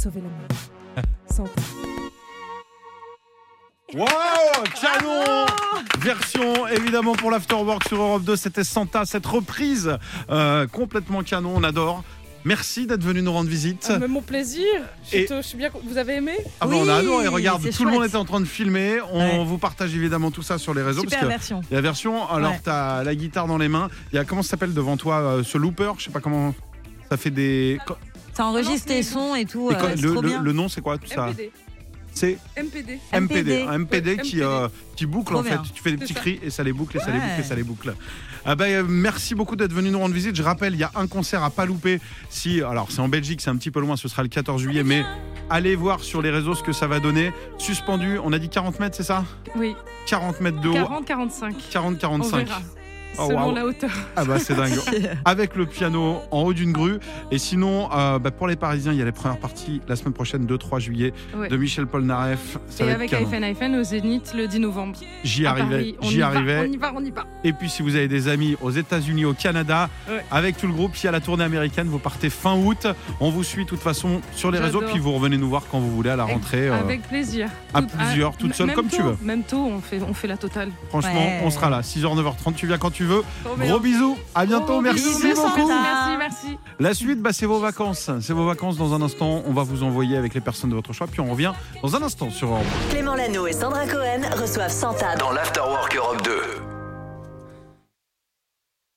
Sauvez 0.00 0.20
le 0.20 0.28
monde. 0.28 1.04
Santé. 1.30 1.50
Wow, 3.92 4.06
canon 4.80 5.46
Version 5.98 6.66
évidemment 6.68 7.12
pour 7.14 7.30
l'Afterwork 7.30 7.86
sur 7.88 8.00
Europe 8.00 8.22
2, 8.22 8.36
c'était 8.36 8.62
Santa, 8.64 9.04
cette 9.04 9.26
reprise 9.26 9.98
euh, 10.30 10.66
complètement 10.68 11.22
canon, 11.22 11.52
on 11.56 11.64
adore. 11.64 12.02
Merci 12.46 12.86
d'être 12.86 13.02
venu 13.04 13.20
nous 13.20 13.32
rendre 13.32 13.50
visite. 13.50 13.92
Ah, 13.94 14.06
mon 14.08 14.22
plaisir. 14.22 14.64
Je, 15.12 15.16
Et- 15.18 15.24
te- 15.26 15.34
je 15.36 15.42
suis 15.42 15.58
bien. 15.58 15.68
Vous 15.84 15.98
avez 15.98 16.14
aimé 16.14 16.32
Ah 16.60 16.66
bah, 16.66 16.72
on 16.76 16.88
a 16.88 16.94
adoré, 16.94 17.26
regarde, 17.28 17.68
tout 17.70 17.84
le 17.84 17.90
monde 17.90 18.04
était 18.06 18.16
en 18.16 18.24
train 18.24 18.40
de 18.40 18.46
filmer. 18.46 18.98
On 19.12 19.18
Ouais. 19.40 19.44
vous 19.44 19.58
partage 19.58 19.94
évidemment 19.94 20.30
tout 20.30 20.40
ça 20.40 20.56
sur 20.56 20.72
les 20.72 20.80
réseaux. 20.82 21.02
Super 21.02 21.18
parce 21.18 21.24
que 21.24 21.28
version. 21.34 21.60
la 21.70 21.80
version, 21.82 22.26
alors 22.30 22.52
Ouais. 22.52 22.60
tu 22.64 22.70
as 22.70 23.02
la 23.04 23.14
guitare 23.14 23.46
dans 23.46 23.58
les 23.58 23.68
mains. 23.68 23.90
Il 24.12 24.16
y 24.16 24.18
a 24.18 24.24
comment 24.24 24.42
ça 24.42 24.50
s'appelle 24.50 24.72
devant 24.72 24.96
toi 24.96 25.16
euh, 25.20 25.42
ce 25.44 25.58
looper? 25.58 25.92
Je 25.98 26.04
sais 26.04 26.10
pas 26.10 26.20
comment. 26.20 26.54
Ça 27.10 27.18
fait 27.18 27.30
des. 27.30 27.78
Ça 28.40 28.46
enregistre 28.46 28.86
tes 28.86 29.02
sons 29.02 29.34
et 29.34 29.44
tout. 29.44 29.68
Euh, 29.70 29.74
c'est 29.94 30.00
le, 30.00 30.12
trop 30.12 30.22
le- 30.22 30.28
bien. 30.30 30.40
le 30.42 30.52
nom 30.54 30.70
c'est 30.70 30.80
quoi 30.80 30.96
tout 30.96 31.06
ça 31.06 31.26
MPD. 31.26 31.50
C'est 32.14 32.38
MPD. 32.56 32.98
MPD. 33.12 33.20
MPD. 33.20 33.62
Un 33.68 33.78
MPD 33.80 34.10
Ouais, 34.12 34.22
qui, 34.22 34.36
MPD. 34.38 34.42
euh, 34.42 34.68
qui 34.96 35.04
boucle 35.04 35.32
Trop 35.32 35.40
en 35.40 35.42
fait. 35.42 35.50
bien. 35.50 35.62
Tu 35.74 35.82
fais 35.82 35.90
des 35.92 35.98
C'est 35.98 36.04
petits 36.04 36.14
ça. 36.14 36.20
cris 36.20 36.40
et 36.42 36.48
ça 36.48 36.62
les 36.62 36.72
boucle 36.72 36.96
et 36.96 37.00
ça 37.00 37.08
les 37.10 37.18
Ouais. 37.18 37.26
boucle 37.28 37.40
et 37.40 37.44
ça 37.44 37.54
les 37.54 37.62
boucle. 37.62 37.94
Ah 38.46 38.54
bah, 38.56 38.64
euh, 38.64 38.82
merci 38.88 39.34
beaucoup 39.34 39.56
d'être 39.56 39.74
venu 39.74 39.90
nous 39.90 39.98
rendre 39.98 40.14
visite. 40.14 40.34
Je 40.34 40.42
rappelle, 40.42 40.72
il 40.72 40.80
y 40.80 40.84
a 40.84 40.90
un 40.94 41.06
concert 41.06 41.44
à 41.44 41.50
pas 41.50 41.66
louper. 41.66 42.00
Si, 42.30 42.62
alors 42.62 42.90
c'est 42.90 43.00
en 43.02 43.08
Belgique, 43.08 43.42
c'est 43.42 43.50
un 43.50 43.56
petit 43.56 43.70
peu 43.70 43.80
loin, 43.80 43.98
ce 43.98 44.08
sera 44.08 44.22
le 44.22 44.28
14 44.30 44.62
juillet, 44.62 44.84
mais 44.84 45.04
allez 45.50 45.76
voir 45.76 46.00
sur 46.00 46.22
les 46.22 46.30
réseaux 46.30 46.54
ce 46.54 46.62
que 46.62 46.72
ça 46.72 46.86
va 46.86 46.98
donner. 46.98 47.32
Suspendu, 47.58 48.18
on 48.24 48.32
a 48.32 48.38
dit 48.38 48.48
40 48.48 48.80
mètres, 48.80 48.96
c'est 48.96 49.02
ça? 49.02 49.22
Oui. 49.54 49.76
40 50.06 50.40
mètres 50.40 50.60
de 50.62 50.68
haut, 50.70 50.74
40-45. 50.74 51.52
40 51.70 51.94
On 51.96 51.98
45. 51.98 52.46
verra. 52.48 52.62
Oh, 53.18 53.26
Selon 53.28 53.52
la 53.52 53.66
hauteur. 53.66 53.90
Ah 54.16 54.24
bah 54.24 54.38
c'est 54.38 54.54
dingue. 54.54 54.72
Avec 55.24 55.56
le 55.56 55.66
piano 55.66 56.20
en 56.30 56.42
haut 56.42 56.52
d'une 56.54 56.72
grue. 56.72 56.98
Et 57.30 57.38
sinon, 57.38 57.88
euh, 57.92 58.18
bah, 58.18 58.30
pour 58.30 58.46
les 58.46 58.56
Parisiens, 58.56 58.92
il 58.92 58.98
y 58.98 59.02
a 59.02 59.04
les 59.04 59.12
premières 59.12 59.38
parties 59.38 59.80
la 59.88 59.96
semaine 59.96 60.14
prochaine, 60.14 60.46
2-3 60.46 60.78
juillet, 60.80 61.12
Ouais. 61.36 61.48
de 61.48 61.56
Michel 61.56 61.86
Polnareff. 61.86 62.56
Ça 62.68 62.84
Et 62.84 62.86
va 62.88 62.94
avec 62.94 63.12
iPhone 63.12 63.44
iPhone 63.44 63.74
au 63.76 63.82
Zénith 63.82 64.32
le 64.34 64.46
10 64.46 64.60
novembre. 64.60 64.98
J'y 65.24 65.44
à 65.46 65.50
arrivais, 65.50 65.94
j'y 66.02 66.20
va, 66.20 66.26
arrivais. 66.28 66.60
On 66.66 66.72
y 66.72 66.76
va, 66.76 66.92
on 66.96 67.04
y 67.04 67.10
va. 67.10 67.24
Et 67.44 67.52
puis 67.52 67.68
si 67.68 67.82
vous 67.82 67.94
avez 67.96 68.08
des 68.08 68.28
amis 68.28 68.56
aux 68.62 68.70
États-Unis, 68.70 69.24
au 69.24 69.34
Canada, 69.34 69.88
Ouais. 70.08 70.24
avec 70.30 70.56
tout 70.56 70.66
le 70.66 70.72
groupe, 70.72 70.96
il 70.96 71.04
y 71.04 71.08
a 71.08 71.12
la 71.12 71.20
tournée 71.20 71.44
américaine, 71.44 71.88
vous 71.88 71.98
partez 71.98 72.30
fin 72.30 72.54
août. 72.56 72.86
On 73.20 73.30
vous 73.30 73.44
suit 73.44 73.64
de 73.64 73.68
toute 73.68 73.80
façon 73.80 74.20
sur 74.34 74.50
les 74.50 74.58
réseaux, 74.58 74.80
puis 74.82 74.98
vous 74.98 75.12
revenez 75.12 75.36
nous 75.36 75.48
voir 75.48 75.64
quand 75.70 75.78
vous 75.80 75.90
voulez 75.94 76.10
à 76.10 76.16
la 76.16 76.24
rentrée. 76.24 76.68
euh, 76.68 76.78
Avec 76.80 77.02
plaisir. 77.02 77.48
à 77.74 77.82
Tout- 77.82 77.88
plusieurs, 77.96 78.36
toute 78.36 78.50
m- 78.50 78.54
seule, 78.54 78.72
comme 78.72 78.88
tu 78.88 79.02
veux. 79.02 79.16
Même 79.22 79.42
tôt, 79.42 79.58
on 79.66 79.80
fait, 79.80 80.00
on 80.08 80.14
fait 80.14 80.28
la 80.28 80.36
totale. 80.36 80.70
franchement, 80.88 81.12
Ouais. 81.14 81.40
on 81.44 81.50
sera 81.50 81.68
là. 81.70 81.82
6h, 81.82 82.14
9h30, 82.14 82.54
tu 82.54 82.66
viens 82.66 82.78
quand 82.78 82.90
tu 82.90 83.04
veux. 83.04 83.09
Trop 83.44 83.56
Gros 83.56 83.80
bisous, 83.80 84.16
à 84.34 84.46
bientôt, 84.46 84.66
Gros 84.66 84.80
merci, 84.80 85.22
bisous, 85.22 85.42
beaucoup. 85.42 85.68
Merci, 85.68 86.16
merci. 86.18 86.58
La 86.78 86.94
suite, 86.94 87.20
bah, 87.20 87.32
c'est 87.32 87.46
vos 87.46 87.58
vacances. 87.58 88.10
C'est 88.20 88.32
vos 88.32 88.46
vacances 88.46 88.76
dans 88.76 88.94
un 88.94 89.02
instant. 89.02 89.42
On 89.46 89.52
va 89.52 89.62
vous 89.62 89.82
envoyer 89.82 90.16
avec 90.16 90.34
les 90.34 90.40
personnes 90.40 90.70
de 90.70 90.74
votre 90.76 90.92
choix, 90.92 91.06
puis 91.06 91.20
on 91.20 91.30
revient 91.30 91.52
dans 91.82 91.96
un 91.96 92.02
instant 92.02 92.30
sur 92.30 92.48
Europe. 92.48 92.64
Clément 92.90 93.14
Lano 93.14 93.46
et 93.46 93.52
Sandra 93.52 93.86
Cohen 93.86 94.22
reçoivent 94.36 94.70
Santa 94.70 95.16
Dans 95.16 95.32
l'Afterwork 95.32 95.96
Europe 95.96 96.22
2. 96.22 96.79